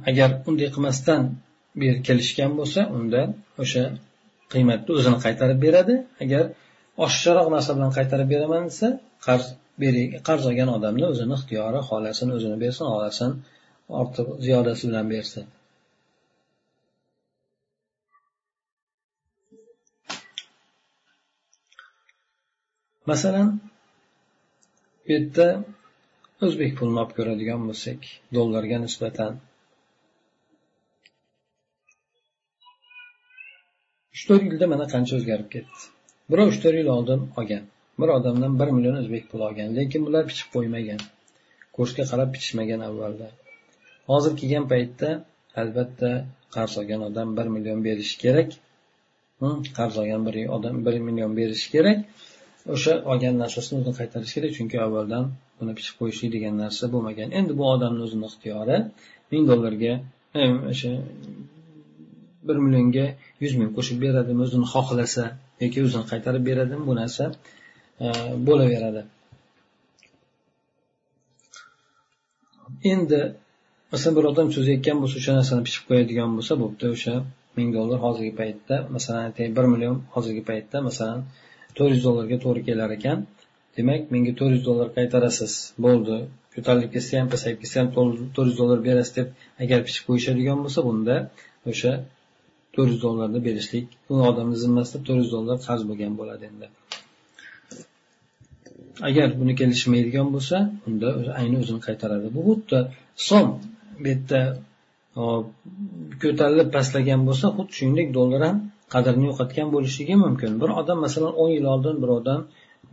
Agar 0.10 0.30
unday 0.50 0.70
qilmasdan 0.76 1.22
bu 1.78 1.84
yer 1.90 1.98
kelishgan 2.08 2.52
bo'lsa 2.60 2.82
unda 2.98 3.22
o'sha 3.64 3.84
qiymatni 4.54 4.92
o'zini 4.98 5.18
qaytarib 5.26 5.60
beradi. 5.66 5.96
Agar 6.24 6.44
oshiqcharoq 7.06 7.48
narsa 7.56 7.72
bilan 7.78 7.92
qaytarib 7.98 8.28
beraman 8.34 8.64
desa 8.72 8.88
qarz 9.26 9.46
qarz 10.28 10.44
olgan 10.50 10.70
odamni 10.78 11.06
o'zini 11.14 11.34
ixtiyori 11.40 11.80
xohlasini 11.90 12.32
o'zini 12.38 12.58
bersin 12.64 12.86
xohlasin 12.92 13.32
ortiq 14.02 14.28
ziyodasi 14.46 14.84
bilan 14.90 15.08
bersin. 15.16 15.46
Masalan 23.10 23.48
bu 25.04 25.12
yerda 25.14 25.48
o'zbek 26.46 26.72
pulini 26.78 27.00
olib 27.04 27.14
ko'radigan 27.18 27.62
bo'lsak 27.70 28.00
dollarga 28.38 28.78
nisbatan 28.86 29.32
uch 34.16 34.24
to'rt 34.28 34.44
yilda 34.48 34.68
mana 34.74 34.86
qancha 34.94 35.14
o'zgarib 35.20 35.50
ketdi. 35.56 35.80
Birov 36.32 36.48
uch 36.52 36.60
to'rt 36.64 36.78
yil 36.82 36.90
oldin 36.96 37.22
olgan. 37.40 37.64
Bir 38.02 38.10
odamdan 38.18 38.54
bir 38.60 38.70
million 38.76 38.96
o'zbek 39.02 39.24
puli 39.32 39.44
olgan. 39.50 39.70
Lekin 39.78 40.02
bular 40.08 40.24
pichib 40.32 40.48
qo'ymagan. 40.56 41.02
Kursga 41.76 42.04
qarab 42.12 42.30
pichishmagan 42.36 42.82
avvalda. 42.90 43.28
Hozir 44.12 44.34
kelgan 44.40 44.66
paytda 44.74 45.10
albatta 45.62 46.12
qarz 46.56 46.74
olgan 46.82 47.02
odam 47.10 47.38
bir 47.38 47.48
million 47.56 47.80
berishi 47.88 48.18
kerak. 48.24 48.50
Hm, 49.42 49.58
qarz 49.78 49.96
olgan 50.02 50.22
bir 50.28 50.36
odam 50.58 50.76
bir 50.86 50.96
million 51.08 51.32
berishi 51.40 51.68
kerak. 51.76 52.00
O'sha 52.76 52.94
olgan 53.12 53.36
narsasini 53.44 53.76
o'zini 53.80 53.94
qaytarish 54.00 54.34
kerak 54.38 54.52
chunki 54.58 54.78
avvaldan 54.86 55.24
buni 55.60 55.74
pichib 55.78 55.96
qo'yishlik 56.02 56.32
degan 56.36 56.56
narsa 56.64 56.84
bo'lmagan. 56.94 57.30
Endi 57.40 57.54
bu 57.60 57.64
odamni 57.76 58.02
o'zini 58.08 58.26
ixtiyori 58.32 58.78
ming 59.32 59.44
dollarga 59.52 59.94
hm, 60.36 60.58
o'sha 60.72 60.92
bir 62.48 62.58
millionga 62.66 63.06
yuz 63.44 63.54
ming 63.60 63.72
qo'shib 63.78 63.98
beradimi 64.06 64.42
o'zini 64.46 64.68
xohlasa 64.74 65.26
yoki 65.64 65.80
o'zini 65.88 66.06
qaytarib 66.12 66.44
beradimi 66.50 66.84
bu 66.90 66.94
narsa 67.02 67.26
e, 68.06 68.08
bo'laveradi. 68.48 69.02
Endi 72.94 73.22
masalan 73.94 74.16
bir 74.18 74.26
odam 74.32 74.48
cho'zayotgan 74.56 74.98
bo'lsa 75.04 75.16
o'sha 75.22 75.34
narsani 75.40 75.62
pishib 75.68 75.84
qo'yadigan 75.90 76.30
bo'lsa 76.38 76.54
bo'pti 76.64 76.86
o'sha 76.96 77.16
ming 77.58 77.70
dollar 77.78 77.98
hozirgi 78.06 78.34
paytda 78.42 78.76
masalan 78.96 79.56
bir 79.58 79.66
million 79.74 79.98
hozirgi 80.16 80.44
paytda 80.50 80.78
masalan 80.90 81.20
to'rt 81.78 81.92
yuz 81.96 82.04
dollarga 82.08 82.38
to'g'ri 82.46 82.62
kelar 82.70 82.90
ekan. 82.98 83.20
Demak 83.78 84.02
menga 84.14 84.34
to'rt 84.40 84.54
yuz 84.56 84.64
dollar 84.70 84.88
qaytarasiz 84.98 85.54
bo'ldi. 85.86 86.18
Ko'tarilib 86.56 86.92
ketsa 86.96 87.20
ham 87.20 87.30
pasayib 87.34 87.58
ketsa 87.62 87.78
ham 87.82 87.90
to'rt 87.98 88.48
yuz 88.50 88.58
dollar 88.62 88.80
berasiz 88.88 89.14
deb 89.20 89.28
agar 89.64 89.80
pishib 89.88 90.04
qo'yishadigan 90.10 90.58
bo'lsa 90.66 90.80
bunda 90.88 91.16
o'sha 91.72 91.92
to'rt 92.74 92.90
yuz 92.94 93.02
dollarni 93.06 93.40
berishlik. 93.48 93.86
U 94.12 94.14
odamni 94.30 94.58
zimmasida 94.64 95.00
to'rt 95.08 95.20
yuz 95.24 95.32
dollar 95.36 95.58
qarz 95.68 95.82
bo'lgan 95.90 96.14
bo'ladi 96.20 96.44
endi. 96.52 96.68
Agar 99.10 99.28
buni 99.40 99.54
kelishmaydigan 99.62 100.28
bo'lsa 100.36 100.58
unda 100.88 101.08
ayni 101.40 101.56
o'zini 101.62 101.82
qaytaradi. 101.88 102.28
Bu 102.36 102.42
xuddi 102.48 102.80
so'm 103.28 103.48
bu 104.02 104.08
yerda 104.12 104.42
ko'tarilib 106.24 106.70
pastlagan 106.76 107.22
bo'lsa 107.28 107.46
xuddi 107.58 107.74
shuningdek 107.78 108.08
dollar 108.18 108.42
ham 108.48 108.58
qadrini 108.94 109.26
yo'qotgan 109.30 109.68
bo'lishligi 109.76 110.16
mumkin. 110.26 110.52
Bir 110.62 110.70
odam 110.82 110.98
masalan 111.06 111.34
o'n 111.42 111.52
yil 111.56 111.66
oldin 111.74 111.96
birovdan 112.04 112.40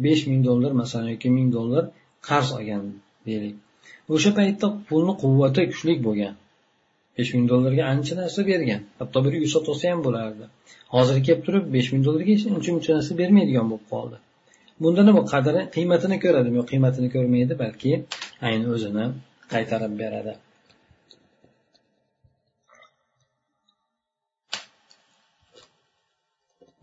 besh 0.04 0.22
ming 0.30 0.42
dollar 0.48 0.72
masalan 0.82 1.08
yoki 1.14 1.28
ming 1.36 1.48
dollar 1.56 1.84
qarz 2.28 2.48
olgan 2.58 2.82
deylik. 3.26 3.56
O'sha 4.14 4.30
paytda 4.38 4.66
pulni 4.88 5.14
quvvati 5.22 5.62
kuchli 5.70 5.94
bo'lgan. 6.06 6.34
Besh 7.18 7.30
ming 7.34 7.46
dollarga 7.52 7.84
ancha 7.92 8.14
narsa 8.20 8.40
bergan. 8.50 8.80
Hatto 9.00 9.18
bir 9.24 9.32
uy 9.40 9.48
sotib 9.54 9.70
olsa 9.74 9.84
ham 9.92 10.00
bo'lardi. 10.06 10.44
Hozir 10.94 11.16
kelib 11.26 11.42
turib 11.46 11.64
besh 11.76 11.88
ming 11.92 12.02
dollarga 12.06 12.32
uncha 12.56 12.70
muncha 12.74 12.90
narsa 12.98 13.12
bermaydigan 13.20 13.66
bo'lib 13.70 13.86
qoldi. 13.92 14.16
Bunda 14.82 15.02
nima 15.08 15.22
qadri 15.32 15.60
qiymatini 15.76 16.16
ko'radimi 16.24 16.56
yo 16.60 16.64
qiymatini 16.72 17.08
ko'rmaydi 17.14 17.54
balki 17.62 17.92
ayni 18.48 18.66
o'zini 18.74 19.06
qaytarib 19.52 19.94
beradi. 20.02 20.32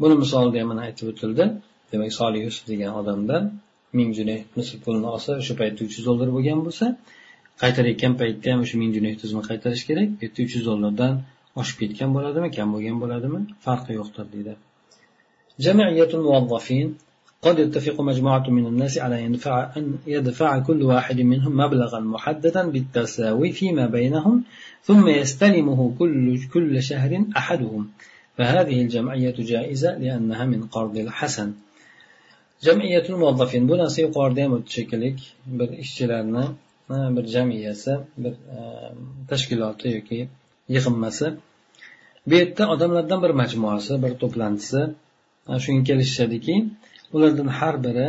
Buni 0.01 0.15
misolida 0.23 0.57
ham 0.61 0.67
mana 0.71 0.81
aytib 0.87 1.07
o'tildi. 1.11 1.45
Demak 1.91 2.11
solih 2.19 2.41
yusuf 2.47 2.65
degan 2.71 2.91
odamdan 3.01 3.43
ming 3.97 4.09
junay 4.17 4.39
misr 4.57 4.75
pulini 4.85 5.07
olsa 5.15 5.31
o'sha 5.41 5.53
paytda 5.61 5.79
uch 5.87 5.93
yuz 5.97 6.05
dollar 6.09 6.27
bo'lgan 6.35 6.59
bo'lsa 6.67 6.85
qaytarayotgan 7.62 8.12
paytda 8.20 8.46
ham 8.52 8.60
o'sha 8.64 8.76
ming 8.82 8.92
junay 8.96 9.14
tuzini 9.20 9.42
qaytarish 9.50 9.84
kerak 9.88 10.08
bu 10.16 10.20
yerda 10.24 10.40
uch 10.46 10.52
yuz 10.56 10.64
dollardan 10.70 11.14
oshib 11.60 11.76
ketgan 11.82 12.10
bo'ladimi 12.16 12.48
kam 12.56 12.68
bo'lgan 12.74 12.96
bo'ladimi 13.02 13.40
farqi 13.66 13.92
yo'qdir 14.00 14.26
deydi 14.34 14.52
قد 17.46 17.58
يتفق 17.58 18.00
مجموعة 18.00 18.46
من 18.50 18.66
الناس 18.66 18.98
على 18.98 19.16
يدفع 19.24 19.54
أن 19.76 19.84
يدفع 20.06 20.58
كل 20.58 20.82
واحد 20.82 21.18
منهم 21.20 21.52
مبلغا 21.56 22.00
محددا 22.00 22.62
بالتساوي 22.72 23.52
فيما 23.52 23.86
بينهم 23.86 24.44
ثم 24.88 25.08
يستلمه 25.08 25.94
كل 25.98 26.40
كل 26.54 26.82
شهر 26.82 27.24
أحدهم 27.36 27.82
فهذه 28.36 28.82
الجمعية 28.82 29.34
جائزة 29.52 29.90
لأنها 29.98 30.44
من 30.44 30.60
قرض 30.74 30.96
الحسن 30.96 31.50
jamiyatul 32.66 33.16
muvazzafin 33.16 33.68
bu 33.68 33.74
narsa 33.78 33.98
yuqorida 34.02 34.40
ham 34.44 34.52
o'tdi 34.56 34.70
shekilli 34.76 35.08
bir 36.89 37.25
jamiyasi 37.35 37.93
bir 38.17 38.33
e, 38.57 38.59
tashkiloti 39.29 39.87
yoki 39.97 40.19
yig'inmasi. 40.69 41.33
Bu 42.27 42.33
yerda 42.35 42.69
odamlardan 42.73 43.23
bir 43.23 43.29
majmuasi 43.41 44.03
bir 44.03 44.11
to'plantisi. 44.21 44.81
Shunga 45.63 45.83
kelishishadiki 45.89 46.55
ulardan 47.13 47.47
har 47.59 47.75
biri 47.85 48.07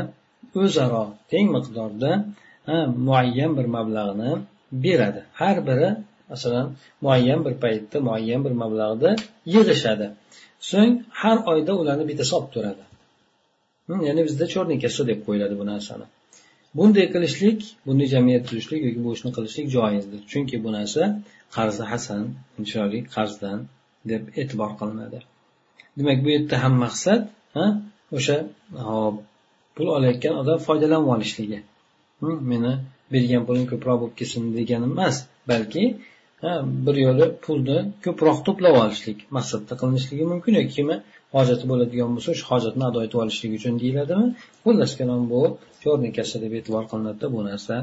o'zaro 0.63 1.05
teng 1.31 1.47
miqdorda 1.57 2.11
muayyan 3.09 3.53
bir 3.59 3.67
mablag'ni 3.77 4.31
beradi. 4.85 5.21
Har 5.41 5.67
biri 5.69 5.89
masalan 6.31 6.67
muayyan 7.01 7.45
bir 7.47 7.55
paytda 7.65 8.01
muayyan 8.09 8.45
bir 8.47 8.55
mablag'da 8.63 9.11
yig'ishadi. 9.55 10.07
So'ng 10.71 10.93
har 11.21 11.39
oyda 11.53 11.73
ularni 11.81 12.05
bittasi 12.11 12.33
olib 12.39 12.51
turadi. 12.55 12.85
Hm, 13.87 14.01
ya'ni 14.09 14.23
bizda 14.29 14.45
черный 14.55 14.79
kassa 14.85 15.03
deb 15.11 15.19
qo'yiladi 15.27 15.55
bu 15.61 15.65
narsani. 15.73 16.07
Bunday 16.79 17.07
qilishlik 17.15 17.61
bunday 17.87 18.09
jamiyat 18.15 18.43
tuzishlik 18.49 18.81
yoki 18.87 19.01
bu 19.05 19.11
ishni 19.17 19.31
qilishlik 19.37 19.67
joizdir. 19.77 20.21
Chunki 20.31 20.57
bu 20.65 20.71
narsa 20.79 21.03
qarzi 21.57 21.85
hasan 21.93 22.23
chiroyli 22.69 23.01
qarzdan 23.15 23.59
deb 24.11 24.23
e'tibor 24.41 24.71
qilinadi. 24.81 25.19
Demak 25.99 26.19
bu 26.25 26.29
yerda 26.35 26.57
ham 26.65 26.75
maqsad 26.85 27.23
o'sha 28.17 28.37
hop 28.89 29.17
pul 29.77 29.89
olayotgan 29.97 30.35
odam 30.43 30.59
foydalanib 30.67 31.09
olishligi. 31.15 31.59
Hm, 32.21 32.39
meni 32.51 32.73
bergan 33.13 33.43
pulim 33.49 33.65
ko'proq 33.73 33.97
bo'lib 34.03 34.15
ketsin 34.21 34.43
degani 34.59 34.87
emas 34.93 35.17
balki 35.51 35.83
bir 36.87 36.97
yo'li 37.07 37.27
pulni 37.45 37.79
ko'proq 38.05 38.39
to'plab 38.47 38.75
olishlik 38.83 39.19
maqsadda 39.37 39.75
qilinishligi 39.81 40.25
mumkin 40.33 40.53
yoki 40.59 40.73
kimi 40.79 40.97
hojati 41.37 41.65
bo'ladigan 41.71 42.11
bo'lsa 42.17 42.29
o'sha 42.35 42.47
hojatni 42.53 42.85
ado 42.91 42.99
etib 43.07 43.19
olishlik 43.25 43.53
uchun 43.59 43.75
deyiladimi? 43.83 44.27
Xullas 44.65 44.93
kalom 44.99 45.23
bu 45.33 45.43
черный 45.83 46.13
kassa 46.19 46.37
deb 46.45 46.53
e'tibor 46.59 46.85
qilinadida 46.91 47.27
bu 47.35 47.41
narsa 47.49 47.75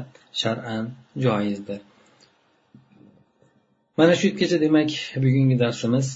shar'an 0.42 0.84
joizdir. 1.24 1.80
Mana 3.98 4.14
shu 4.18 4.24
yergacha 4.30 4.58
demak 4.66 4.90
bugungi 5.24 5.56
darsimiz 5.64 6.06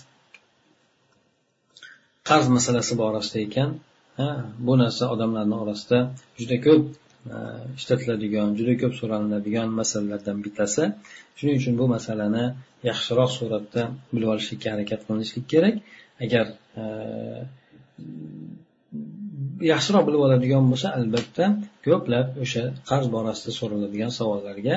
qarz 2.28 2.46
masalasi 2.56 2.94
borasida 3.02 3.38
ekan. 3.46 3.70
Bu 4.66 4.74
narsa 4.82 5.04
odamlarni 5.14 5.56
orasida 5.62 5.98
juda 6.40 6.56
ko'p 6.66 6.82
ishlatiladigan 7.78 8.48
juda 8.58 8.74
ko'p 8.82 8.94
so'ralinadigan 9.00 9.68
masalalardan 9.80 10.38
bittasi. 10.44 10.82
Shuning 11.38 11.56
uchun 11.60 11.74
bu 11.80 11.84
masalani 11.96 12.44
yaxshiroq 12.90 13.30
suratda 13.38 13.82
bilib 14.12 14.28
olishlikka 14.34 14.68
harakat 14.74 15.00
qilinishlik 15.06 15.46
kerak. 15.52 15.74
Agar 16.24 16.46
e, 16.80 16.84
yaxshiroq 19.72 20.04
bilib 20.08 20.22
oladigan 20.26 20.64
bo'lsa 20.72 20.88
albatta 20.98 21.44
ko'plab 21.86 22.26
o'sha 22.44 22.64
qarz 22.90 23.06
borasida 23.16 23.50
so'raladigan 23.60 24.10
savollarga 24.18 24.74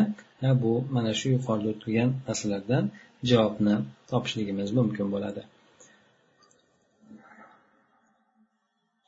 bu 0.64 0.74
mana 0.96 1.12
shu 1.20 1.28
yuqorida 1.36 1.70
o'tilgan 1.74 2.10
narsalardan 2.28 2.84
javobni 3.32 3.76
topishligimiz 4.12 4.70
mumkin 4.80 5.08
bo'ladi. 5.16 5.42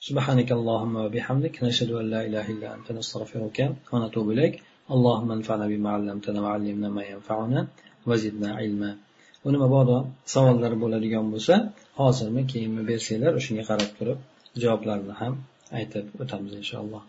سبحانك 0.08 0.50
اللهم 0.58 0.94
وبحمدك 1.04 1.54
نشهد 1.66 1.90
أن 2.00 2.06
لا 2.14 2.20
إله 2.26 2.46
إلا 2.54 2.68
أنت 2.76 2.88
نستغفرك 2.98 3.58
ونتوب 3.92 4.26
إليك 4.34 4.54
اللهم 4.94 5.28
انفعنا 5.38 5.66
بما 5.72 5.88
علمتنا 5.96 6.38
وعلمنا 6.44 6.88
ما 6.96 7.02
ينفعنا 7.12 7.60
وزدنا 8.08 8.48
علما 8.60 8.90
uni 9.48 9.58
mabodo 9.64 9.96
savollar 10.34 10.72
bo'ladigan 10.82 11.26
bo'lsa 11.34 11.54
hozirmi 12.00 12.42
keyinmi 12.52 12.82
bersanglar 12.90 13.32
o'shanga 13.40 13.64
qarab 13.70 13.90
turib 13.98 14.18
javoblarini 14.62 15.14
ham 15.20 15.38
aytib 15.78 16.04
o'tamiz 16.22 16.52
inshaalloh 16.62 17.02